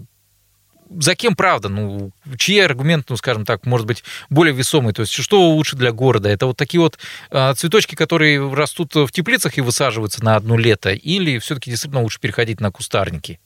за 0.91 1.15
кем 1.15 1.37
правда? 1.37 1.69
Ну, 1.69 2.13
чьи 2.37 2.59
аргументы, 2.59 3.07
ну, 3.11 3.17
скажем 3.17 3.45
так, 3.45 3.67
может 3.67 3.87
быть, 3.87 4.05
более 4.31 4.55
весомые? 4.55 4.95
То 4.95 5.03
есть, 5.03 5.13
что 5.13 5.51
лучше 5.51 5.77
для 5.77 5.93
города? 5.93 6.29
Это 6.29 6.47
вот 6.47 6.57
такие 6.57 6.81
вот 6.81 6.99
а, 7.31 7.55
цветочки, 7.55 7.95
которые 7.95 8.53
растут 8.53 8.95
в 8.95 9.09
теплицах 9.11 9.59
и 9.59 9.61
высаживаются 9.61 10.25
на 10.25 10.37
одно 10.37 10.57
лето? 10.57 10.91
Или 10.91 11.39
все-таки 11.39 11.71
действительно 11.71 12.03
лучше 12.03 12.21
переходить 12.21 12.61
на 12.61 12.71
кустарники? 12.71 13.39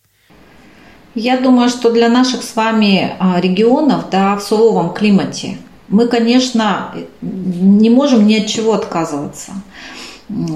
Я 1.14 1.38
думаю, 1.40 1.68
что 1.68 1.90
для 1.90 2.08
наших 2.08 2.42
с 2.42 2.56
вами 2.56 3.16
а, 3.18 3.40
регионов, 3.40 4.08
да, 4.10 4.36
в 4.36 4.42
суровом 4.42 4.94
климате, 4.94 5.58
мы, 5.88 6.08
конечно, 6.08 6.94
не 7.20 7.90
можем 7.90 8.26
ни 8.26 8.40
от 8.40 8.46
чего 8.46 8.72
отказываться 8.72 9.52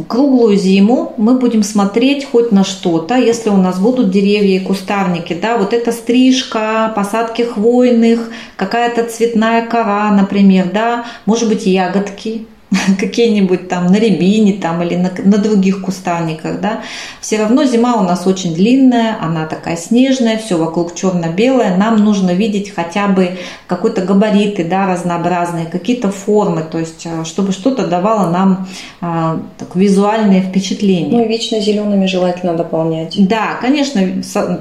круглую 0.09 0.57
зиму 0.57 1.15
мы 1.17 1.39
будем 1.39 1.62
смотреть 1.62 2.25
хоть 2.25 2.53
на 2.53 2.65
что-то, 2.65 3.17
если 3.17 3.51
у 3.51 3.57
нас 3.57 3.79
будут 3.79 4.11
деревья 4.11 4.57
и 4.57 4.65
кустарники, 4.65 5.35
да, 5.35 5.57
вот 5.59 5.73
эта 5.73 5.93
стрижка, 5.93 6.93
посадки 6.95 7.43
хвойных, 7.43 8.31
какая-то 8.57 9.05
цветная 9.05 9.67
кора, 9.67 10.11
например, 10.12 10.71
да, 10.73 11.05
может 11.25 11.49
быть 11.49 11.67
ягодки, 11.67 12.47
какие-нибудь 12.98 13.68
там 13.68 13.87
на 13.87 13.96
рябине 13.96 14.55
там, 14.55 14.83
или 14.83 14.96
на, 14.96 15.11
на 15.24 15.38
других 15.38 15.83
кустарниках, 15.83 16.61
да, 16.61 16.83
все 17.20 17.38
равно 17.38 17.64
зима 17.64 17.94
у 17.94 18.02
нас 18.02 18.26
очень 18.26 18.55
длинная, 18.55 19.16
она 19.20 19.46
такая 19.46 19.76
снежная, 19.76 20.37
все 20.37 20.57
вокруг 20.57 20.94
черно-белое, 20.94 21.76
нам 21.76 21.96
нужно 21.96 22.33
видеть 22.33 22.74
хотя 22.74 23.07
бы 23.07 23.38
какой-то 23.66 24.02
габариты, 24.02 24.64
да, 24.64 24.87
разнообразные, 24.87 25.66
какие-то 25.66 26.11
формы, 26.11 26.64
то 26.68 26.79
есть 26.79 27.07
э, 27.07 27.24
чтобы 27.24 27.52
что-то 27.52 27.87
давало 27.87 28.31
нам 28.31 28.68
а, 29.00 29.40
так, 29.59 29.76
визуальное 29.76 30.40
впечатление. 30.40 31.18
Ну 31.18 31.24
и 31.24 31.29
вечно 31.29 31.61
зелеными 31.61 32.07
желательно 32.07 32.55
дополнять. 32.55 33.14
Да, 33.16 33.55
конечно, 33.61 34.02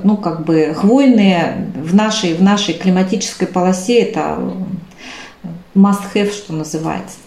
ну 0.03 0.17
как 0.17 0.45
бы 0.45 0.73
хвойные 0.75 1.69
в 1.75 1.95
нашей, 1.95 2.33
в 2.35 2.43
нашей 2.43 2.75
климатической 2.75 3.47
полосе 3.47 4.01
это 4.01 4.37
must-have, 5.75 6.31
что 6.31 6.53
называется. 6.53 7.17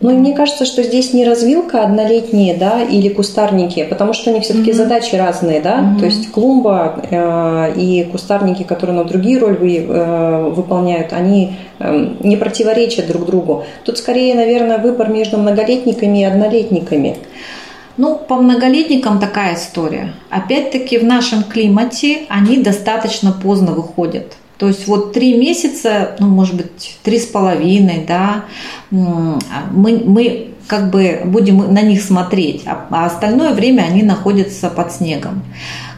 Ну, 0.00 0.16
мне 0.16 0.34
кажется, 0.34 0.64
что 0.64 0.82
здесь 0.82 1.12
не 1.12 1.26
развилка 1.26 1.82
однолетние, 1.82 2.56
да, 2.56 2.82
или 2.82 3.10
кустарники, 3.10 3.84
потому 3.84 4.14
что 4.14 4.30
они 4.30 4.40
все-таки 4.40 4.70
mm-hmm. 4.70 4.74
задачи 4.74 5.14
разные, 5.14 5.60
да, 5.60 5.80
mm-hmm. 5.80 5.98
то 5.98 6.06
есть 6.06 6.30
клумба 6.30 7.04
э, 7.10 7.74
и 7.76 8.04
кустарники, 8.04 8.62
которые 8.62 8.96
на 8.96 9.04
другие 9.04 9.38
роли 9.38 9.86
э, 9.86 10.50
выполняют, 10.56 11.12
они 11.12 11.56
э, 11.78 12.14
не 12.20 12.38
противоречат 12.38 13.08
друг 13.08 13.26
другу. 13.26 13.64
Тут 13.84 13.98
скорее, 13.98 14.34
наверное, 14.34 14.78
выбор 14.78 15.10
между 15.10 15.36
многолетниками 15.36 16.20
и 16.20 16.24
однолетниками. 16.24 17.18
Ну, 17.98 18.16
по 18.16 18.36
многолетникам 18.36 19.20
такая 19.20 19.56
история. 19.56 20.14
Опять-таки 20.30 20.96
в 20.96 21.04
нашем 21.04 21.42
климате 21.42 22.20
они 22.30 22.56
достаточно 22.56 23.32
поздно 23.32 23.72
выходят. 23.72 24.32
То 24.60 24.68
есть 24.68 24.86
вот 24.86 25.14
три 25.14 25.38
месяца, 25.38 26.16
ну, 26.18 26.26
может 26.26 26.54
быть, 26.54 26.98
три 27.02 27.18
с 27.18 27.24
половиной, 27.24 28.04
да, 28.06 28.44
мы, 28.90 30.02
мы 30.04 30.48
как 30.66 30.90
бы 30.90 31.22
будем 31.24 31.72
на 31.72 31.80
них 31.80 32.02
смотреть, 32.02 32.64
а, 32.66 32.86
а 32.90 33.06
остальное 33.06 33.54
время 33.54 33.86
они 33.88 34.02
находятся 34.02 34.68
под 34.68 34.92
снегом. 34.92 35.42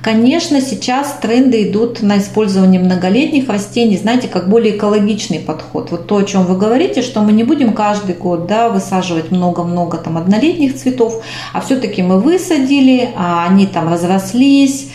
Конечно, 0.00 0.60
сейчас 0.60 1.18
тренды 1.20 1.68
идут 1.68 2.02
на 2.02 2.18
использование 2.18 2.80
многолетних 2.80 3.48
растений, 3.48 3.96
знаете, 3.96 4.28
как 4.28 4.48
более 4.48 4.76
экологичный 4.76 5.40
подход. 5.40 5.90
Вот 5.90 6.06
то, 6.06 6.18
о 6.18 6.22
чем 6.22 6.46
вы 6.46 6.56
говорите, 6.56 7.02
что 7.02 7.20
мы 7.20 7.32
не 7.32 7.42
будем 7.42 7.72
каждый 7.72 8.14
год 8.14 8.46
да, 8.46 8.68
высаживать 8.68 9.32
много-много 9.32 9.98
там 9.98 10.16
однолетних 10.16 10.76
цветов, 10.76 11.24
а 11.52 11.60
все-таки 11.60 12.00
мы 12.02 12.20
высадили, 12.20 13.10
а 13.16 13.44
они 13.48 13.66
там 13.66 13.92
разрослись, 13.92 14.88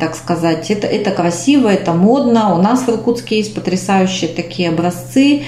так 0.00 0.16
сказать, 0.16 0.70
это, 0.70 0.88
это 0.88 1.12
красиво, 1.12 1.68
это 1.68 1.92
модно. 1.92 2.54
У 2.54 2.62
нас 2.62 2.82
в 2.82 2.88
Иркутске 2.88 3.36
есть 3.36 3.54
потрясающие 3.54 4.28
такие 4.28 4.70
образцы, 4.70 5.42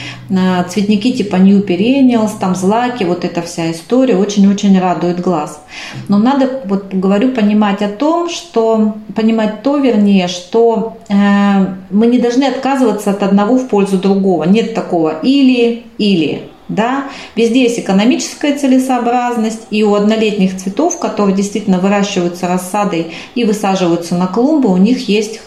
цветники 0.69 1.13
типа 1.13 1.37
New 1.37 1.65
Perennials, 1.67 2.33
там 2.39 2.55
злаки, 2.55 3.03
вот 3.05 3.25
эта 3.25 3.43
вся 3.43 3.73
история 3.73 4.17
очень-очень 4.17 4.79
радует 4.79 5.21
глаз. 5.21 5.61
Но 6.09 6.19
надо, 6.19 6.63
вот 6.67 6.95
говорю, 6.95 7.33
понимать 7.33 7.83
о 7.83 7.89
том, 7.89 8.31
что, 8.31 8.95
понимать 9.17 9.63
то, 9.63 9.79
вернее, 9.79 10.29
что 10.29 10.99
э, 11.09 11.15
мы 11.91 12.07
не 12.07 12.19
должны 12.19 12.45
отказываться 12.45 13.11
от 13.11 13.23
одного 13.25 13.57
в 13.57 13.69
пользу 13.69 13.99
другого. 13.99 14.45
Нет 14.45 14.75
такого 14.75 15.19
или-или. 15.23 16.51
Да? 16.69 17.05
Везде 17.37 17.63
есть 17.63 17.79
экономическая 17.79 18.57
целесообразность, 18.57 19.63
и 19.71 19.85
у 19.85 19.95
однолетних 19.95 20.57
цветов, 20.57 20.99
которые 20.99 21.37
действительно 21.37 21.79
выращиваются 21.79 22.49
рассадой 22.49 23.09
и 23.35 23.45
высаживаются 23.45 24.17
на 24.17 24.27
клумбы, 24.27 24.73
у 24.73 24.77
них 24.77 25.09
есть 25.09 25.41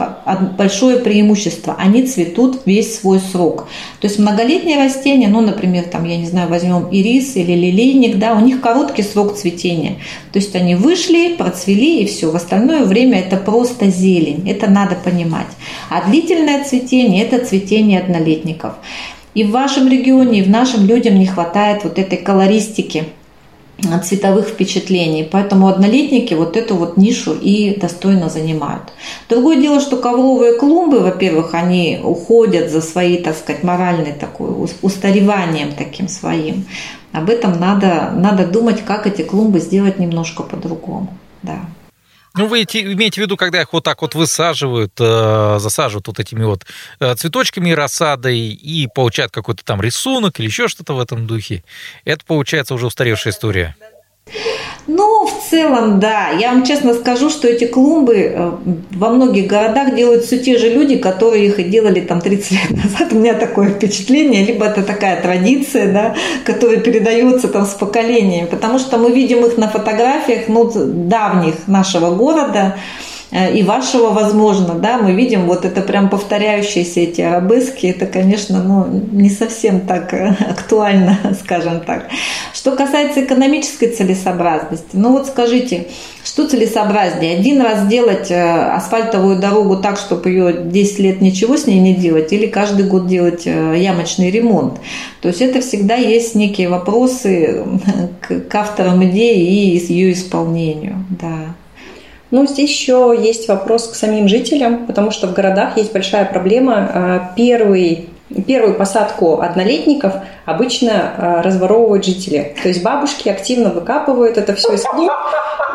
большое 0.58 0.98
преимущество. 1.00 1.76
Они 1.78 2.04
цветут 2.04 2.62
весь 2.66 3.00
свой 3.00 3.20
срок. 3.20 3.68
То 4.00 4.08
есть 4.08 4.18
многолетние 4.20 4.78
растения, 4.78 5.28
ну, 5.28 5.42
например, 5.42 5.86
там, 5.86 6.06
я 6.06 6.18
не 6.18 6.26
знаю, 6.26 6.50
возьмем 6.50 6.88
ирис 6.90 7.36
или 7.36 7.52
лилейник, 7.52 8.18
да, 8.18 8.34
у 8.34 8.40
них 8.40 8.62
короткий 8.62 9.04
срок 9.04 9.36
цветения. 9.36 9.98
То 10.32 10.40
есть 10.40 10.56
они 10.56 10.76
вышли, 10.76 11.36
процвели 11.36 12.02
и 12.02 12.06
все. 12.06 12.32
В 12.32 12.36
остальное 12.36 12.86
время 12.86 13.20
это 13.20 13.38
просто 13.38 13.88
зелень. 13.90 14.50
Это 14.50 14.70
надо 14.70 14.96
понимать. 14.96 15.48
А 15.90 16.08
длительное 16.08 16.64
цветение– 16.64 17.24
это 17.26 17.46
цветение 17.46 18.00
однолетников. 18.00 18.76
И 19.40 19.46
в 19.46 19.52
вашем 19.52 19.88
регионе, 19.88 20.40
и 20.40 20.44
в 20.44 20.50
нашем 20.50 20.86
людям 20.86 21.18
не 21.18 21.26
хватает 21.26 21.86
вот 21.86 21.98
этой 21.98 22.18
колористики. 22.18 23.06
цветовых 24.04 24.50
впечатлений. 24.50 25.24
Поэтому 25.32 25.70
однолетники 25.70 26.34
вот 26.34 26.58
эту 26.58 26.76
вот 26.76 26.98
нишу 26.98 27.34
и 27.34 27.80
достойно 27.80 28.28
занимают. 28.28 28.92
Другое 29.30 29.56
дело, 29.62 29.80
что 29.80 29.96
ковровые 29.96 30.60
клумбы, 30.60 31.00
во-первых, 31.00 31.54
они 31.54 32.02
уходят 32.04 32.70
за 32.70 32.82
свои, 32.82 33.16
так 33.16 33.38
сказать, 33.38 33.64
моральной 33.64 34.12
такой 34.12 34.50
устареванием 34.82 35.72
таким 35.72 36.10
своим. 36.10 36.66
Об 37.14 37.30
этом 37.30 37.58
надо, 37.58 38.12
надо 38.14 38.46
думать, 38.46 38.84
как 38.86 39.08
эти 39.08 39.22
клумбы 39.22 39.62
сделать 39.62 40.00
немножко 40.00 40.44
по-другому. 40.44 41.08
Да. 41.44 41.62
Ну, 42.36 42.48
вы 42.48 42.62
имеете 42.62 43.22
в 43.22 43.24
виду, 43.24 43.38
когда 43.38 43.62
их 43.62 43.74
вот 43.74 43.84
так 43.84 44.02
вот 44.02 44.16
высаживают, 44.16 44.94
э, 45.00 45.58
засаживают 45.60 46.08
вот 46.08 46.20
этими 46.20 46.44
вот 46.44 46.66
э, 47.00 47.16
цветочками 47.16 47.72
рассадой 47.72 48.40
и 48.40 48.88
получают 48.88 49.32
какой-то 49.32 49.66
там 49.66 49.82
рисунок 49.82 50.40
или 50.40 50.48
еще 50.48 50.68
что-то 50.68 50.94
в 50.94 51.00
этом 51.00 51.28
духе. 51.28 51.64
Это 52.06 52.24
получается 52.26 52.76
уже 52.76 52.86
устаревшая 52.86 53.34
история. 53.34 53.76
Ну, 54.88 55.26
в 55.26 55.50
целом, 55.50 56.00
да. 56.00 56.30
Я 56.30 56.54
вам 56.54 56.66
честно 56.66 56.94
скажу, 56.94 57.30
что 57.30 57.48
эти 57.48 57.66
клумбы 57.66 58.16
э, 58.16 58.52
во 58.92 59.10
многих 59.10 59.48
городах 59.48 59.96
делают 59.96 60.26
все 60.26 60.40
те 60.40 60.58
же 60.58 60.70
люди, 60.70 60.98
которые 60.98 61.48
их 61.48 61.60
и 61.60 61.64
делали 61.64 62.02
там 62.02 62.22
30 62.22 62.52
лет 62.52 62.72
назад. 62.72 63.14
У 63.14 63.16
меня 63.16 63.34
такое 63.34 63.70
впечатление. 63.70 64.46
Либо 64.46 64.66
это 64.66 64.84
такая 64.84 65.22
традиция, 65.22 65.94
да, 65.94 66.16
которая 66.44 66.80
передается 66.80 67.48
там 67.48 67.66
с 67.66 67.74
поколениями. 67.74 68.48
Потому 68.48 68.80
что 68.80 68.98
мы 68.98 69.12
видим 69.12 69.46
их 69.46 69.58
на 69.58 69.68
фотографиях 69.68 70.48
ну, 70.48 70.70
давних 70.74 71.68
нашего 71.68 72.16
города. 72.16 72.78
Э, 73.32 73.54
и 73.56 73.64
вашего, 73.64 74.10
возможно, 74.10 74.76
да, 74.76 74.98
мы 74.98 75.14
видим 75.14 75.46
вот 75.46 75.66
это 75.66 75.82
прям 75.82 76.10
повторяющиеся 76.10 77.02
эти 77.02 77.22
арабески, 77.22 77.88
это, 77.88 78.06
конечно, 78.06 78.64
ну, 78.64 78.88
не 79.12 79.30
совсем 79.30 79.82
так 79.82 80.14
э, 80.14 80.36
актуально, 80.50 81.20
скажем 81.44 81.82
так. 81.82 82.10
Что 82.54 82.76
касается 82.76 83.24
экономической 83.24 83.88
целесообразности, 83.88 84.90
ну 84.94 85.12
вот 85.12 85.28
скажите, 85.28 85.88
что 86.24 86.48
целесообразнее? 86.48 87.38
Один 87.38 87.62
раз 87.62 87.88
делать 87.88 88.32
э, 88.32 88.72
асфальтовую 88.72 89.40
дорогу 89.40 89.78
так, 89.78 89.98
чтобы 89.98 90.30
ее 90.30 90.64
10 90.66 91.00
лет 91.00 91.22
ничего 91.22 91.56
с 91.56 91.68
ней 91.68 91.80
не 91.80 91.94
делать, 91.94 92.34
или 92.34 92.48
каждый 92.48 92.86
год 92.86 93.08
делать 93.08 93.46
ямочный 93.46 94.32
ремонт? 94.32 94.80
То 95.22 95.28
есть 95.28 95.42
это 95.42 95.62
всегда 95.62 95.96
есть 95.96 96.36
некие 96.36 96.70
вопросы 96.70 97.64
к 98.28 98.56
авторам 98.56 99.04
идеи 99.06 99.40
и 99.40 99.94
ее 99.94 100.14
исполнению, 100.14 101.06
да. 101.10 101.56
Ну, 102.32 102.46
здесь 102.46 102.70
еще 102.70 103.16
есть 103.20 103.48
вопрос 103.48 103.88
к 103.88 103.96
самим 103.96 104.28
жителям, 104.28 104.86
потому 104.86 105.12
что 105.12 105.28
в 105.28 105.34
городах 105.34 105.78
есть 105.78 105.92
большая 105.92 106.26
проблема. 106.26 106.92
А, 106.94 107.32
первый 107.36 108.10
Первую 108.46 108.76
посадку 108.76 109.42
однолетников 109.42 110.14
обычно 110.46 111.14
а, 111.18 111.42
разворовывают 111.42 112.06
жители. 112.06 112.56
То 112.62 112.68
есть 112.68 112.84
бабушки 112.84 113.28
активно 113.28 113.72
выкапывают 113.72 114.38
это 114.38 114.54
все 114.54 114.76
из 114.76 114.84
клуб, 114.84 115.12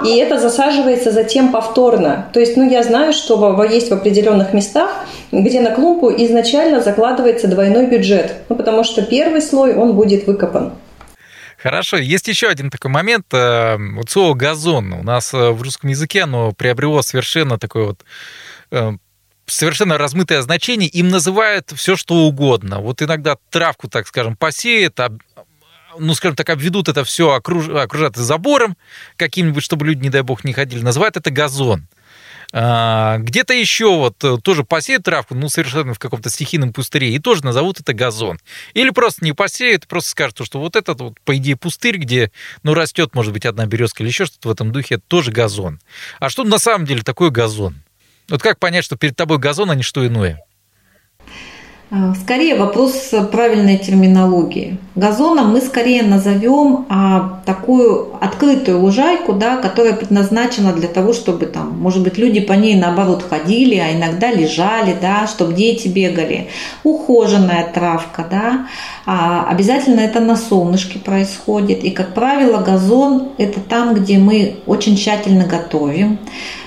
и 0.05 0.17
это 0.19 0.39
засаживается 0.39 1.11
затем 1.11 1.51
повторно. 1.51 2.27
То 2.33 2.39
есть, 2.39 2.57
ну, 2.57 2.69
я 2.71 2.85
знаю, 2.85 3.13
что 3.13 3.61
есть 3.65 3.91
в 3.91 3.95
определенных 3.95 4.53
местах, 4.53 4.91
где 5.33 5.61
на 5.61 5.73
клумбу 5.73 6.13
изначально 6.13 6.81
закладывается 6.81 7.49
двойной 7.49 7.87
бюджет, 7.87 8.35
ну, 8.49 8.55
потому 8.55 8.85
что 8.85 9.03
первый 9.03 9.43
слой, 9.43 9.75
он 9.75 9.95
будет 9.95 10.29
выкопан. 10.29 10.75
Хорошо. 11.65 11.97
Есть 11.97 12.29
еще 12.29 12.49
один 12.49 12.69
такой 12.69 12.91
момент. 12.91 13.25
Э, 13.33 13.79
вот 13.79 14.11
слово 14.11 14.35
«газон» 14.35 14.93
у 14.93 15.03
нас 15.03 15.33
э, 15.33 15.49
в 15.51 15.63
русском 15.63 15.89
языке 15.89 16.25
оно 16.25 16.53
приобрело 16.53 17.01
совершенно 17.01 17.59
такое 17.59 17.87
вот 17.87 18.05
э, 18.71 18.93
совершенно 19.47 19.97
размытое 19.97 20.43
значение. 20.43 20.91
Им 20.91 21.09
называют 21.09 21.73
все, 21.75 21.97
что 21.97 22.27
угодно. 22.27 22.81
Вот 22.81 23.01
иногда 23.01 23.39
травку, 23.49 23.89
так 23.89 24.07
скажем, 24.07 24.37
посеют, 24.37 25.01
ну, 25.99 26.13
скажем 26.13 26.37
так, 26.37 26.51
обведут 26.51 26.91
это 26.91 27.03
все, 27.03 27.33
окруж... 27.33 27.71
окружат 27.71 28.17
забором 28.17 28.77
каким-нибудь, 29.17 29.63
чтобы 29.63 29.87
люди, 29.87 30.03
не 30.03 30.11
дай 30.11 30.21
бог, 30.21 30.45
не 30.45 30.53
ходили. 30.53 30.83
Называют 30.83 31.17
это 31.17 31.31
газон. 31.31 31.89
А, 32.57 33.19
где-то 33.19 33.53
еще 33.53 33.97
вот 33.97 34.23
э, 34.23 34.37
тоже 34.41 34.63
посеют 34.63 35.03
травку, 35.03 35.35
ну, 35.35 35.49
совершенно 35.49 35.93
в 35.93 35.99
каком-то 35.99 36.31
стихийном 36.31 36.73
пустыре, 36.73 37.13
и 37.13 37.19
тоже 37.19 37.45
назовут 37.45 37.81
это 37.81 37.95
газон. 37.95 38.39
Или 38.75 38.91
просто 38.91 39.25
не 39.25 39.33
посеют, 39.33 39.89
просто 39.89 40.11
скажут, 40.11 40.47
что 40.47 40.61
вот 40.61 40.77
этот, 40.77 41.01
вот, 41.01 41.19
по 41.25 41.37
идее, 41.37 41.57
пустырь, 41.57 41.97
где, 41.97 42.31
ну, 42.63 42.73
растет, 42.73 43.13
может 43.13 43.33
быть, 43.33 43.45
одна 43.45 43.67
березка 43.67 44.05
или 44.05 44.11
еще 44.11 44.27
что-то 44.27 44.51
в 44.51 44.53
этом 44.53 44.71
духе, 44.71 44.95
это 44.95 45.05
тоже 45.09 45.33
газон. 45.33 45.81
А 46.21 46.29
что 46.29 46.45
на 46.45 46.59
самом 46.59 46.87
деле 46.87 47.03
такое 47.03 47.31
газон? 47.31 47.83
Вот 48.29 48.41
как 48.41 48.61
понять, 48.61 48.85
что 48.85 48.97
перед 48.97 49.17
тобой 49.17 49.39
газон, 49.39 49.73
а 49.73 49.75
не 49.75 49.83
что 49.83 50.07
иное? 50.07 50.44
А, 51.91 52.15
скорее 52.15 52.57
вопрос 52.57 53.13
правильной 53.31 53.77
терминологии. 53.77 54.79
Газоном 54.95 55.53
мы 55.53 55.61
скорее 55.61 56.03
назовем 56.03 56.87
а, 56.89 57.41
такую 57.45 58.09
открытую 58.21 58.81
лужайку, 58.81 59.35
да, 59.35 59.57
которая 59.57 59.93
предназначена 59.93 60.73
для 60.73 60.89
того, 60.89 61.13
чтобы 61.13 61.47
там, 61.47 61.79
может 61.79 62.03
быть, 62.03 62.17
люди 62.17 62.41
по 62.41 62.55
ней 62.55 62.75
наоборот 62.75 63.25
ходили, 63.29 63.77
а 63.77 63.93
иногда 63.93 64.31
лежали, 64.31 64.97
да, 65.01 65.27
чтобы 65.27 65.53
дети 65.53 65.89
бегали. 65.89 66.49
Ухоженная 66.85 67.71
травка, 67.73 68.27
да. 68.31 68.67
А, 69.05 69.47
обязательно 69.49 70.01
это 70.01 70.21
на 70.21 70.37
солнышке 70.37 70.99
происходит. 70.99 71.85
И, 71.85 71.91
как 71.91 72.15
правило, 72.15 72.63
газон– 72.63 73.29
это 73.39 73.61
там, 73.61 73.95
где 73.95 74.19
мы 74.19 74.57
очень 74.67 74.97
тщательно 74.97 75.45
готовим 75.45 76.19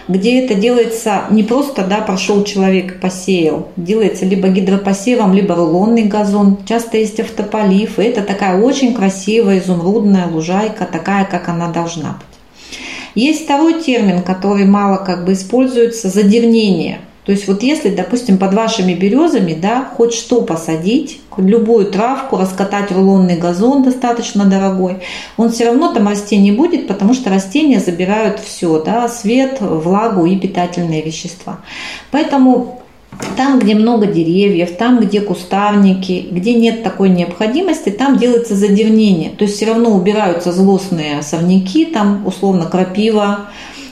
где 0.07 0.43
это 0.43 0.55
делается 0.55 1.23
не 1.29 1.43
просто, 1.43 1.83
да, 1.85 1.97
прошел 2.01 2.43
человек, 2.43 2.99
посеял, 2.99 3.67
делается 3.75 4.25
либо 4.25 4.47
гидропосевом, 4.47 5.33
либо 5.33 5.55
рулонный 5.55 6.03
газон, 6.03 6.57
часто 6.65 6.97
есть 6.97 7.19
автополив, 7.19 7.99
и 7.99 8.03
это 8.03 8.21
такая 8.21 8.61
очень 8.61 8.93
красивая 8.93 9.59
изумрудная 9.59 10.27
лужайка, 10.27 10.85
такая, 10.85 11.25
как 11.25 11.49
она 11.49 11.71
должна 11.71 12.11
быть. 12.11 12.37
Есть 13.15 13.45
второй 13.45 13.81
термин, 13.81 14.21
который 14.21 14.65
мало 14.65 14.97
как 14.97 15.25
бы 15.25 15.33
используется– 15.33 16.09
задернение. 16.09 16.99
То 17.27 17.33
есть 17.33 17.45
вот 17.45 17.61
если, 17.61 17.89
допустим, 17.89 18.37
под 18.37 18.53
вашими 18.53 18.93
березами, 18.93 19.53
да, 19.53 19.83
хоть 19.83 20.13
что 20.13 20.43
посадить, 20.43 21.19
любую 21.35 21.91
травку, 21.91 22.37
раскатать 22.37 22.89
рулонный 22.89 23.35
газон 23.35 23.83
достаточно 23.83 24.45
дорогой, 24.45 24.99
он 25.35 25.51
все 25.51 25.65
равно 25.65 25.93
там 25.93 26.07
расти 26.07 26.37
не 26.37 26.53
будет, 26.53 26.87
потому 26.87 27.13
что 27.13 27.29
растения 27.29 27.81
забирают 27.81 28.39
все, 28.39 28.81
да, 28.81 29.09
свет, 29.09 29.57
влагу 29.59 30.25
и 30.25 30.37
питательные 30.37 31.01
вещества. 31.03 31.59
Поэтому 32.11 32.81
там, 33.35 33.59
где 33.59 33.75
много 33.75 34.05
деревьев, 34.05 34.77
там, 34.77 35.01
где 35.01 35.19
кустарники, 35.19 36.29
где 36.31 36.53
нет 36.53 36.81
такой 36.81 37.09
необходимости, 37.09 37.89
там 37.89 38.17
делается 38.17 38.55
задернение. 38.55 39.31
То 39.31 39.43
есть 39.43 39.57
все 39.57 39.65
равно 39.65 39.89
убираются 39.91 40.53
злостные 40.53 41.21
сорняки, 41.23 41.83
там 41.83 42.25
условно 42.25 42.67
крапива, 42.67 43.47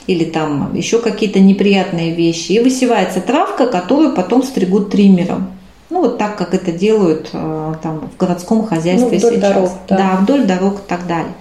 или 0.06 0.24
там 0.24 0.74
еще 0.74 1.00
какие-то 1.00 1.40
неприятные 1.40 2.14
вещи. 2.14 2.52
И 2.52 2.60
высевается 2.60 3.20
травка, 3.20 3.66
которую 3.66 4.14
потом 4.14 4.42
стригут 4.42 4.90
триммером. 4.90 5.48
Ну, 5.88 6.02
вот 6.02 6.18
так, 6.18 6.36
как 6.36 6.52
это 6.52 6.72
делают 6.72 7.30
э, 7.32 7.74
там, 7.82 8.10
в 8.12 8.16
городском 8.16 8.66
хозяйстве 8.66 9.10
ну, 9.12 9.18
вдоль 9.18 9.34
сейчас. 9.34 9.40
Дорог, 9.40 9.70
да. 9.88 9.96
да, 9.96 10.16
вдоль 10.20 10.44
дорог 10.44 10.74
и 10.80 10.88
так 10.88 11.06
далее. 11.06 11.32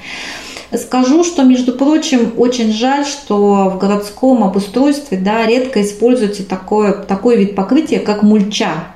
Скажу, 0.77 1.23
что, 1.23 1.43
между 1.43 1.73
прочим, 1.73 2.33
очень 2.37 2.71
жаль, 2.71 3.05
что 3.05 3.69
в 3.69 3.77
городском 3.77 4.43
обустройстве 4.43 5.17
да, 5.17 5.45
редко 5.45 5.81
используется 5.81 6.47
такое, 6.47 6.93
такой 6.93 7.37
вид 7.37 7.55
покрытия, 7.55 7.99
как 7.99 8.23
мульча. 8.23 8.94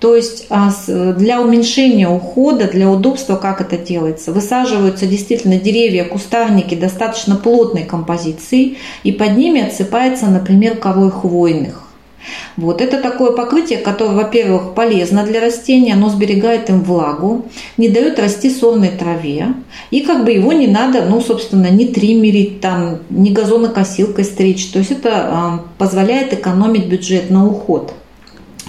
То 0.00 0.14
есть 0.14 0.46
а, 0.48 0.70
для 0.86 1.40
уменьшения 1.40 2.08
ухода, 2.08 2.68
для 2.68 2.88
удобства, 2.88 3.36
как 3.36 3.60
это 3.60 3.76
делается, 3.76 4.32
высаживаются 4.32 5.06
действительно 5.06 5.56
деревья, 5.56 6.04
кустарники 6.04 6.76
достаточно 6.76 7.34
плотной 7.34 7.82
композиции, 7.82 8.76
и 9.02 9.10
под 9.10 9.36
ними 9.36 9.66
отсыпается, 9.66 10.26
например, 10.26 10.76
корой 10.76 11.10
хвойных. 11.10 11.84
Вот 12.56 12.80
это 12.80 13.00
такое 13.00 13.32
покрытие, 13.32 13.78
которое, 13.78 14.14
во-первых, 14.14 14.74
полезно 14.74 15.24
для 15.24 15.40
растения, 15.40 15.94
оно 15.94 16.10
сберегает 16.10 16.68
им 16.68 16.82
влагу, 16.82 17.46
не 17.76 17.88
дает 17.88 18.18
расти 18.18 18.50
сорной 18.50 18.90
траве, 18.90 19.54
и 19.90 20.00
как 20.00 20.24
бы 20.24 20.32
его 20.32 20.52
не 20.52 20.66
надо, 20.66 21.02
ну, 21.02 21.20
собственно, 21.20 21.68
не 21.68 21.86
триммерить, 21.86 22.60
там, 22.60 22.98
не 23.10 23.30
газонокосилкой 23.30 24.24
стричь. 24.24 24.66
То 24.66 24.78
есть 24.78 24.90
это 24.90 25.10
а, 25.12 25.64
позволяет 25.78 26.32
экономить 26.32 26.86
бюджет 26.86 27.30
на 27.30 27.46
уход. 27.46 27.94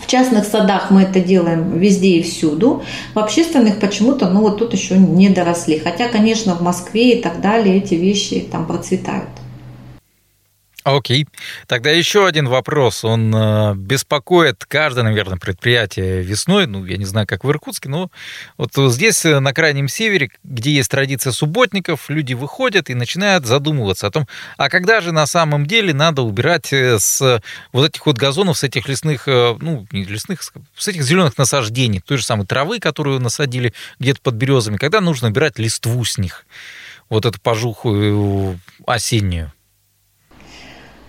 Частных 0.09 0.45
садах 0.45 0.89
мы 0.89 1.03
это 1.03 1.19
делаем 1.19 1.77
везде 1.77 2.17
и 2.17 2.23
всюду. 2.23 2.81
В 3.13 3.19
общественных 3.19 3.79
почему-то, 3.79 4.27
ну 4.27 4.41
вот 4.41 4.57
тут 4.57 4.73
еще 4.73 4.97
не 4.97 5.29
доросли. 5.29 5.77
Хотя, 5.77 6.07
конечно, 6.07 6.55
в 6.55 6.61
Москве 6.61 7.19
и 7.19 7.21
так 7.21 7.41
далее 7.41 7.77
эти 7.77 7.93
вещи 7.93 8.39
там 8.39 8.65
процветают. 8.65 9.29
Окей. 10.95 11.27
Тогда 11.67 11.91
еще 11.91 12.25
один 12.25 12.47
вопрос. 12.47 13.03
Он 13.03 13.33
э, 13.35 13.75
беспокоит 13.75 14.65
каждое, 14.65 15.03
наверное, 15.03 15.37
предприятие 15.37 16.23
весной. 16.23 16.65
Ну, 16.65 16.85
я 16.85 16.97
не 16.97 17.05
знаю, 17.05 17.27
как 17.27 17.43
в 17.43 17.51
Иркутске, 17.51 17.89
но 17.89 18.09
вот 18.57 18.71
здесь, 18.91 19.23
э, 19.25 19.39
на 19.39 19.53
крайнем 19.53 19.87
севере, 19.87 20.31
где 20.43 20.71
есть 20.71 20.89
традиция 20.89 21.31
субботников, 21.31 22.09
люди 22.09 22.33
выходят 22.33 22.89
и 22.89 22.95
начинают 22.95 23.45
задумываться 23.45 24.07
о 24.07 24.11
том, 24.11 24.27
а 24.57 24.69
когда 24.69 25.01
же 25.01 25.11
на 25.11 25.27
самом 25.27 25.65
деле 25.67 25.93
надо 25.93 26.23
убирать 26.23 26.73
э, 26.73 26.97
с 26.97 27.41
вот 27.71 27.89
этих 27.89 28.05
вот 28.05 28.17
газонов, 28.17 28.57
с 28.57 28.63
этих 28.63 28.87
лесных, 28.87 29.27
ну, 29.27 29.85
не 29.91 30.05
лесных, 30.05 30.41
с 30.75 30.87
этих 30.87 31.03
зеленых 31.03 31.37
насаждений, 31.37 31.99
той 31.99 32.17
же 32.17 32.25
самой 32.25 32.47
травы, 32.47 32.79
которую 32.79 33.19
насадили 33.19 33.73
где-то 33.99 34.21
под 34.21 34.35
березами, 34.35 34.77
когда 34.77 35.01
нужно 35.01 35.27
убирать 35.27 35.59
листву 35.59 36.03
с 36.03 36.17
них. 36.17 36.45
вот 37.09 37.25
эту 37.25 37.39
пожуху 37.39 38.57
осеннюю? 38.85 39.51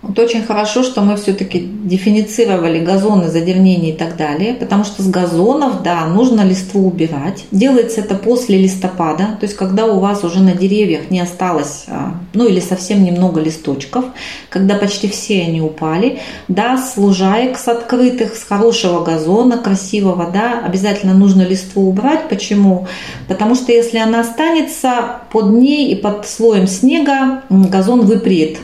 Вот 0.01 0.17
очень 0.17 0.43
хорошо, 0.43 0.81
что 0.81 1.01
мы 1.01 1.15
все-таки 1.15 1.59
дифференцировали 1.59 2.83
газоны, 2.83 3.29
задернение 3.29 3.93
и 3.93 3.95
так 3.95 4.17
далее, 4.17 4.55
потому 4.55 4.83
что 4.83 5.03
с 5.03 5.07
газонов, 5.07 5.83
да, 5.83 6.07
нужно 6.07 6.41
листву 6.41 6.87
убирать. 6.87 7.45
Делается 7.51 8.01
это 8.01 8.15
после 8.15 8.57
листопада, 8.57 9.37
то 9.39 9.45
есть 9.45 9.55
когда 9.55 9.85
у 9.85 9.99
вас 9.99 10.23
уже 10.23 10.39
на 10.39 10.53
деревьях 10.53 11.11
не 11.11 11.19
осталось, 11.19 11.85
а, 11.87 12.15
ну 12.33 12.47
или 12.47 12.59
совсем 12.59 13.03
немного 13.03 13.41
листочков, 13.41 14.05
когда 14.49 14.75
почти 14.75 15.07
все 15.07 15.43
они 15.43 15.61
упали, 15.61 16.19
да, 16.47 16.77
с 16.77 16.97
лужаек, 16.97 17.59
с 17.59 17.67
открытых, 17.67 18.35
с 18.35 18.43
хорошего 18.43 19.03
газона, 19.03 19.57
красивого, 19.59 20.31
да, 20.33 20.63
обязательно 20.65 21.13
нужно 21.13 21.43
листву 21.43 21.87
убрать. 21.87 22.27
Почему? 22.27 22.87
Потому 23.27 23.53
что 23.53 23.71
если 23.71 23.99
она 23.99 24.21
останется 24.21 25.21
под 25.31 25.51
ней 25.51 25.91
и 25.91 25.95
под 25.95 26.27
слоем 26.27 26.65
снега, 26.65 27.43
газон 27.49 28.01
выпреет 28.01 28.57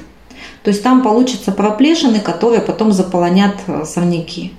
то 0.64 0.70
есть 0.70 0.84
там 0.84 1.02
получатся 1.04 1.52
проплешины, 1.52 2.20
которые 2.20 2.62
потом 2.62 2.92
заполонят 2.92 3.56
э, 3.68 3.86
сорняки. 3.86 4.54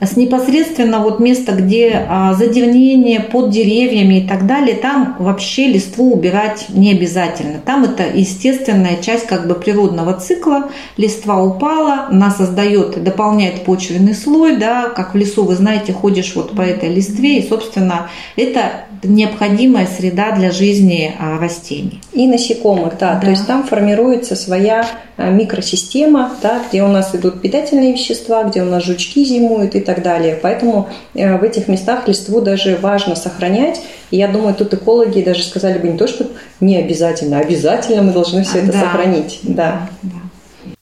С 0.00 0.16
непосредственно 0.16 1.00
вот 1.00 1.18
место, 1.18 1.52
где 1.52 2.06
а, 2.08 2.34
задернение 2.34 3.18
под 3.18 3.50
деревьями 3.50 4.20
и 4.20 4.28
так 4.28 4.46
далее, 4.46 4.76
там 4.76 5.16
вообще 5.18 5.66
листву 5.66 6.12
убирать 6.12 6.66
не 6.68 6.92
обязательно. 6.92 7.58
Там 7.64 7.82
это 7.82 8.04
естественная 8.06 8.98
часть 9.02 9.26
как 9.26 9.48
бы 9.48 9.54
природного 9.54 10.14
цикла. 10.14 10.70
Листва 10.96 11.42
упала, 11.42 12.06
она 12.10 12.30
создает, 12.30 13.02
дополняет 13.02 13.64
почвенный 13.64 14.14
слой, 14.14 14.56
да, 14.56 14.88
как 14.88 15.14
в 15.14 15.16
лесу, 15.16 15.42
вы 15.44 15.56
знаете, 15.56 15.92
ходишь 15.92 16.34
вот 16.36 16.54
по 16.54 16.62
этой 16.62 16.94
листве, 16.94 17.38
и, 17.38 17.48
собственно, 17.48 18.08
это 18.36 18.84
необходимая 19.02 19.86
среда 19.86 20.32
для 20.32 20.50
жизни 20.50 21.14
а, 21.18 21.38
растений. 21.38 22.00
И 22.12 22.26
насекомых, 22.26 22.98
да. 22.98 23.14
да. 23.14 23.20
То 23.20 23.30
есть 23.30 23.46
там 23.46 23.64
формируется 23.64 24.36
своя 24.36 24.86
а, 25.16 25.30
микросистема, 25.30 26.32
да, 26.42 26.62
где 26.68 26.82
у 26.82 26.88
нас 26.88 27.14
идут 27.14 27.40
питательные 27.40 27.92
вещества, 27.92 28.44
где 28.44 28.62
у 28.62 28.66
нас 28.66 28.84
жучки 28.84 29.24
зимуют 29.24 29.74
и 29.74 29.80
так 29.88 30.02
далее. 30.02 30.38
Поэтому 30.40 30.90
э, 31.14 31.38
в 31.38 31.42
этих 31.42 31.66
местах 31.66 32.06
листву 32.06 32.42
даже 32.42 32.76
важно 32.76 33.16
сохранять. 33.16 33.80
И 34.10 34.18
я 34.18 34.28
думаю, 34.28 34.54
тут 34.54 34.74
экологи 34.74 35.22
даже 35.22 35.42
сказали 35.42 35.78
бы 35.78 35.88
не 35.88 35.96
то, 35.96 36.06
что 36.06 36.26
не 36.60 36.76
обязательно, 36.76 37.38
а 37.38 37.40
обязательно 37.40 38.02
мы 38.02 38.12
должны 38.12 38.44
все 38.44 38.58
это 38.58 38.72
да. 38.72 38.80
сохранить. 38.80 39.40
Да. 39.44 39.88
да. 40.02 40.72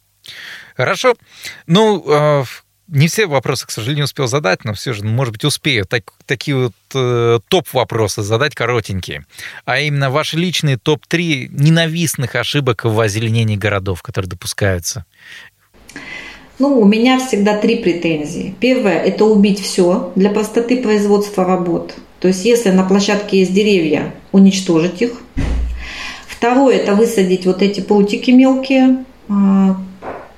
Хорошо. 0.74 1.14
Ну, 1.68 2.04
э, 2.08 2.44
не 2.88 3.06
все 3.06 3.26
вопросы, 3.26 3.66
к 3.66 3.70
сожалению, 3.70 4.04
успел 4.04 4.26
задать, 4.26 4.64
но 4.64 4.74
все 4.74 4.92
же, 4.92 5.04
может 5.04 5.32
быть, 5.32 5.44
успею 5.44 5.86
так, 5.86 6.12
такие 6.24 6.56
вот 6.56 6.74
э, 6.94 7.38
топ-вопросы 7.48 8.22
задать 8.22 8.54
коротенькие. 8.54 9.24
А 9.64 9.78
именно 9.78 10.10
ваши 10.10 10.36
личные 10.36 10.78
топ-3 10.78 11.48
ненавистных 11.50 12.34
ошибок 12.34 12.84
в 12.84 12.98
озеленении 13.00 13.56
городов, 13.56 14.02
которые 14.02 14.28
допускаются. 14.28 15.04
Ну, 16.58 16.80
у 16.80 16.84
меня 16.86 17.18
всегда 17.18 17.58
три 17.58 17.76
претензии. 17.76 18.54
Первое– 18.60 18.98
это 19.04 19.26
убить 19.26 19.60
все 19.60 20.12
для 20.16 20.30
простоты 20.30 20.78
производства 20.78 21.44
работ. 21.44 21.94
То 22.18 22.28
есть, 22.28 22.46
если 22.46 22.70
на 22.70 22.82
площадке 22.82 23.40
есть 23.40 23.52
деревья, 23.52 24.14
уничтожить 24.32 25.02
их. 25.02 25.22
Второе– 26.26 26.76
это 26.76 26.94
высадить 26.94 27.44
вот 27.44 27.60
эти 27.60 27.80
прутики 27.80 28.30
мелкие, 28.30 29.04
а, 29.28 29.76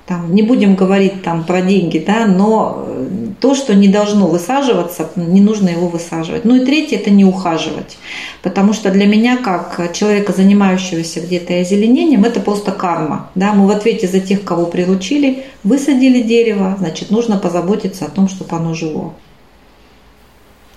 там, 0.09 0.33
не 0.33 0.41
будем 0.41 0.75
говорить 0.75 1.21
там 1.21 1.43
про 1.43 1.61
деньги, 1.61 1.99
да, 1.99 2.25
но 2.25 2.83
э, 2.87 3.27
то, 3.39 3.53
что 3.53 3.75
не 3.75 3.87
должно 3.87 4.25
высаживаться, 4.25 5.07
не 5.15 5.39
нужно 5.39 5.69
его 5.69 5.87
высаживать. 5.87 6.45
Ну 6.45 6.55
и 6.55 6.65
третье– 6.65 6.97
это 6.97 7.11
не 7.11 7.23
ухаживать. 7.23 7.99
Потому 8.41 8.73
что 8.73 8.89
для 8.89 9.05
меня, 9.05 9.37
как 9.37 9.93
человека, 9.93 10.33
занимающегося 10.33 11.21
где-то 11.21 11.53
озеленением, 11.53 12.25
это 12.25 12.39
просто 12.39 12.71
карма. 12.71 13.29
Да? 13.35 13.53
Мы 13.53 13.67
в 13.67 13.69
ответе 13.69 14.07
за 14.07 14.19
тех, 14.19 14.43
кого 14.43 14.65
приручили, 14.65 15.45
высадили 15.63 16.23
дерево, 16.23 16.75
значит, 16.79 17.11
нужно 17.11 17.37
позаботиться 17.37 18.05
о 18.05 18.09
том, 18.09 18.27
чтобы 18.29 18.55
оно 18.55 18.73
жило. 18.73 19.13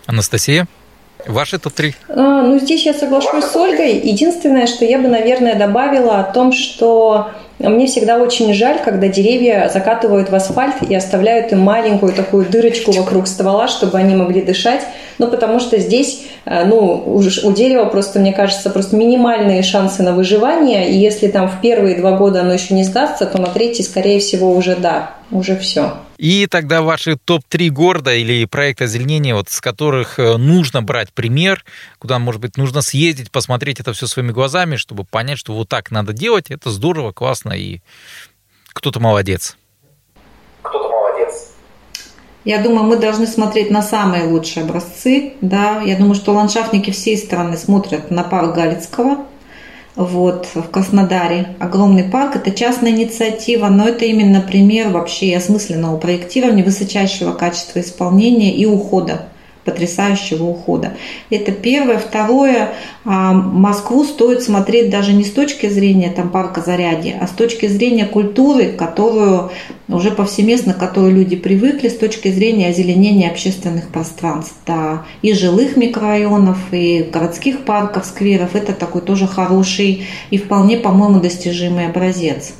Анастасия? 0.04 0.68
Ваши 1.26 1.58
топ-3? 1.58 1.94
А, 2.08 2.42
ну, 2.42 2.58
здесь 2.58 2.84
я 2.84 2.92
соглашусь 2.92 3.44
с 3.44 3.56
Ольгой. 3.56 3.98
Единственное, 4.00 4.66
что 4.66 4.84
я 4.84 4.98
бы, 4.98 5.08
наверное, 5.08 5.54
добавила 5.54 6.20
о 6.20 6.24
том, 6.24 6.52
что 6.52 7.30
мне 7.68 7.86
всегда 7.86 8.18
очень 8.18 8.52
жаль, 8.54 8.78
когда 8.84 9.08
деревья 9.08 9.70
закатывают 9.72 10.30
в 10.30 10.34
асфальт 10.34 10.82
и 10.88 10.94
оставляют 10.94 11.52
им 11.52 11.60
маленькую 11.60 12.12
такую 12.12 12.46
дырочку 12.46 12.92
вокруг 12.92 13.26
ствола, 13.26 13.68
чтобы 13.68 13.98
они 13.98 14.14
могли 14.14 14.42
дышать. 14.42 14.82
Ну, 15.18 15.28
потому 15.28 15.60
что 15.60 15.78
здесь, 15.78 16.24
э, 16.44 16.64
ну, 16.64 17.02
у 17.06 17.52
дерева 17.52 17.84
просто, 17.84 18.18
мне 18.18 18.32
кажется, 18.32 18.70
просто 18.70 18.96
минимальные 18.96 19.62
шансы 19.62 20.02
на 20.02 20.12
выживание. 20.12 20.90
И 20.90 20.94
если 20.94 21.28
там 21.28 21.48
в 21.48 21.60
первые 21.60 21.96
два 21.96 22.12
года 22.12 22.40
оно 22.40 22.52
еще 22.52 22.74
не 22.74 22.84
сдастся, 22.84 23.26
то 23.26 23.40
на 23.40 23.46
третий, 23.46 23.82
скорее 23.82 24.18
всего, 24.18 24.52
уже 24.52 24.76
да, 24.76 25.10
уже 25.30 25.56
все. 25.56 25.92
И 26.22 26.46
тогда 26.46 26.82
ваши 26.82 27.16
топ-3 27.16 27.70
города 27.70 28.14
или 28.14 28.44
проекты 28.44 28.84
озеленения, 28.84 29.34
вот, 29.34 29.48
с 29.48 29.60
которых 29.60 30.20
э, 30.20 30.36
нужно 30.36 30.80
брать 30.80 31.12
пример, 31.12 31.64
куда, 31.98 32.20
может 32.20 32.40
быть, 32.40 32.56
нужно 32.56 32.80
съездить, 32.80 33.32
посмотреть 33.32 33.80
это 33.80 33.92
все 33.92 34.06
своими 34.06 34.30
глазами, 34.30 34.76
чтобы 34.76 35.02
понять, 35.02 35.40
что 35.40 35.52
вот 35.52 35.68
так 35.68 35.90
надо 35.90 36.12
делать, 36.12 36.52
это 36.52 36.70
здорово, 36.70 37.10
классно, 37.10 37.54
и 37.54 37.80
кто-то 38.68 39.00
молодец. 39.00 39.56
Кто-то 40.62 40.90
молодец. 40.90 41.54
Я 42.44 42.62
думаю, 42.62 42.84
мы 42.84 42.98
должны 42.98 43.26
смотреть 43.26 43.72
на 43.72 43.82
самые 43.82 44.22
лучшие 44.22 44.62
образцы. 44.62 45.32
Да? 45.40 45.80
Я 45.80 45.96
думаю, 45.96 46.14
что 46.14 46.34
ландшафтники 46.34 46.92
всей 46.92 47.16
страны 47.16 47.56
смотрят 47.56 48.12
на 48.12 48.22
парк 48.22 48.54
Галицкого, 48.54 49.26
вот, 49.96 50.48
в 50.54 50.62
Краснодаре. 50.70 51.56
Огромный 51.58 52.04
парк, 52.04 52.36
это 52.36 52.50
частная 52.50 52.90
инициатива, 52.92 53.68
но 53.68 53.88
это 53.88 54.04
именно 54.04 54.40
пример 54.40 54.90
вообще 54.90 55.36
осмысленного 55.36 55.98
проектирования, 55.98 56.64
высочайшего 56.64 57.32
качества 57.32 57.80
исполнения 57.80 58.54
и 58.54 58.66
ухода 58.66 59.26
потрясающего 59.64 60.44
ухода. 60.44 60.94
Это 61.30 61.52
первое. 61.52 61.98
Второе, 61.98 62.72
а, 63.04 63.32
Москву 63.32 64.04
стоит 64.04 64.42
смотреть 64.42 64.90
даже 64.90 65.12
не 65.12 65.24
с 65.24 65.30
точки 65.30 65.68
зрения 65.68 66.10
там, 66.10 66.30
парка 66.30 66.60
Зарядье, 66.60 67.18
а 67.20 67.26
с 67.26 67.30
точки 67.30 67.66
зрения 67.66 68.06
культуры, 68.06 68.72
которую 68.72 69.50
уже 69.88 70.10
повсеместно, 70.10 70.74
к 70.74 70.78
которой 70.78 71.12
люди 71.12 71.36
привыкли, 71.36 71.88
с 71.88 71.96
точки 71.96 72.28
зрения 72.28 72.68
озеленения 72.68 73.30
общественных 73.30 73.88
пространств. 73.88 74.54
Да, 74.66 75.04
и 75.22 75.32
жилых 75.32 75.76
микрорайонов, 75.76 76.58
и 76.72 77.08
городских 77.12 77.64
парков, 77.64 78.06
скверов. 78.06 78.54
Это 78.54 78.72
такой 78.72 79.02
тоже 79.02 79.26
хороший 79.26 80.06
и 80.30 80.38
вполне, 80.38 80.76
по-моему, 80.76 81.20
достижимый 81.20 81.86
образец. 81.86 82.52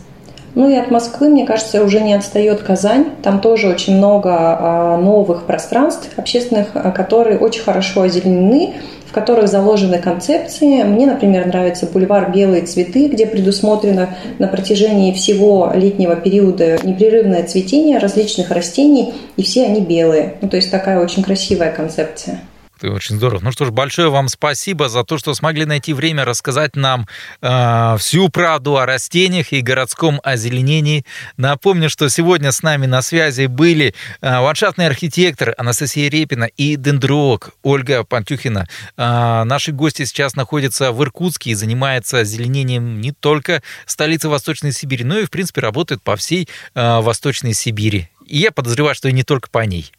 Ну 0.55 0.69
и 0.69 0.75
от 0.75 0.91
Москвы, 0.91 1.29
мне 1.29 1.47
кажется, 1.47 1.83
уже 1.83 2.01
не 2.01 2.13
отстает 2.13 2.63
Казань. 2.63 3.07
Там 3.23 3.41
тоже 3.41 3.69
очень 3.69 3.97
много 3.97 4.31
а, 4.33 4.97
новых 4.99 5.45
пространств 5.45 6.11
общественных, 6.17 6.69
а, 6.75 6.91
которые 6.91 7.39
очень 7.39 7.63
хорошо 7.63 8.03
озеленены, 8.03 8.75
в 9.07 9.13
которых 9.13 9.49
заложены 9.49 9.99
концепции. 9.99 10.83
Мне, 10.83 11.07
например, 11.07 11.47
нравится 11.47 11.87
бульвар 11.87 12.31
«Белые 12.33 12.63
цветы», 12.63 13.09
где 13.09 13.27
предусмотрено 13.27 14.11
на 14.39 14.47
протяжении 14.47 15.13
всего 15.13 15.73
летнего 15.75 16.17
периода 16.17 16.79
непрерывное 16.83 17.45
цветение 17.45 17.99
различных 17.99 18.51
растений, 18.51 19.15
и 19.37 19.43
все 19.43 19.65
они 19.65 19.81
белые. 19.81 20.35
Ну, 20.43 20.49
то 20.49 20.57
есть 20.57 20.71
такая 20.71 21.01
очень 21.01 21.23
красивая 21.23 21.73
концепция. 21.73 22.41
Очень 22.89 23.17
здорово. 23.17 23.41
Ну 23.43 23.53
что 23.53 23.65
ж, 23.65 23.71
большое 23.71 24.11
вам 24.11 24.29
спасибо 24.29 24.89
за 24.89 25.05
то, 25.05 25.19
что 25.19 25.35
смогли 25.35 25.65
найти 25.65 25.93
время 25.93 26.25
рассказать 26.25 26.77
нам 26.77 27.07
э, 27.41 27.97
всю 27.99 28.29
правду 28.29 28.79
о 28.79 28.87
растениях 28.87 29.53
и 29.53 29.61
городском 29.61 30.21
озеленении. 30.23 31.05
Напомню, 31.37 31.89
что 31.89 32.09
сегодня 32.09 32.53
с 32.53 32.63
нами 32.63 32.87
на 32.87 33.03
связи 33.03 33.47
были 33.47 33.95
э, 34.21 34.37
ландшафтный 34.37 34.87
архитектор 34.87 35.55
Анастасия 35.59 36.11
Репина 36.11 36.45
и 36.45 36.77
дендролог 36.77 37.51
Ольга 37.63 38.05
Пантюхина. 38.05 38.67
Э, 38.97 39.45
наши 39.45 39.73
гости 39.73 40.05
сейчас 40.05 40.35
находятся 40.35 40.93
в 40.93 41.03
Иркутске 41.03 41.51
и 41.51 41.55
занимаются 41.55 42.19
озеленением 42.19 43.01
не 43.01 43.13
только 43.13 43.63
столицы 43.87 44.29
Восточной 44.29 44.73
Сибири, 44.73 45.05
но 45.05 45.19
и, 45.19 45.27
в 45.27 45.31
принципе, 45.31 45.61
работают 45.61 46.03
по 46.03 46.17
всей 46.17 46.49
э, 46.75 47.01
Восточной 47.01 47.55
Сибири. 47.55 48.09
И 48.27 48.39
я 48.39 48.51
подозреваю, 48.51 48.95
что 48.95 49.09
и 49.09 49.13
не 49.13 49.25
только 49.25 49.49
по 49.51 49.65
ней. 49.65 49.93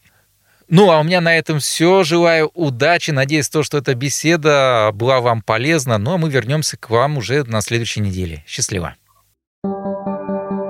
Ну, 0.70 0.92
а 0.92 1.00
у 1.00 1.04
меня 1.04 1.22
на 1.22 1.36
этом 1.38 1.60
все. 1.60 2.04
Желаю 2.04 2.52
удачи. 2.54 3.12
Надеюсь, 3.12 3.50
то, 3.50 3.64
что 3.64 3.78
эта 3.78 3.94
беседа 3.96 4.92
была 4.94 5.22
вам 5.22 5.42
полезна. 5.42 5.98
Ну, 5.98 6.14
а 6.14 6.18
мы 6.18 6.30
вернемся 6.30 6.78
к 6.78 6.90
вам 6.90 7.18
уже 7.18 7.44
на 7.44 7.62
следующей 7.62 8.02
неделе. 8.02 8.44
Счастливо. 8.48 8.96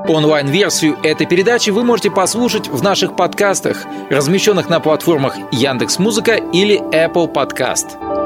Онлайн-версию 0.08 0.98
этой 1.02 1.26
передачи 1.26 1.70
вы 1.70 1.86
можете 1.86 2.12
послушать 2.12 2.68
в 2.68 2.84
наших 2.84 3.16
подкастах, 3.16 3.86
размещенных 4.10 4.70
на 4.70 4.82
платформах 4.82 5.36
Яндекс.Музыка 5.54 6.36
или 6.36 6.82
Apple 6.94 7.34
Podcast. 7.34 8.23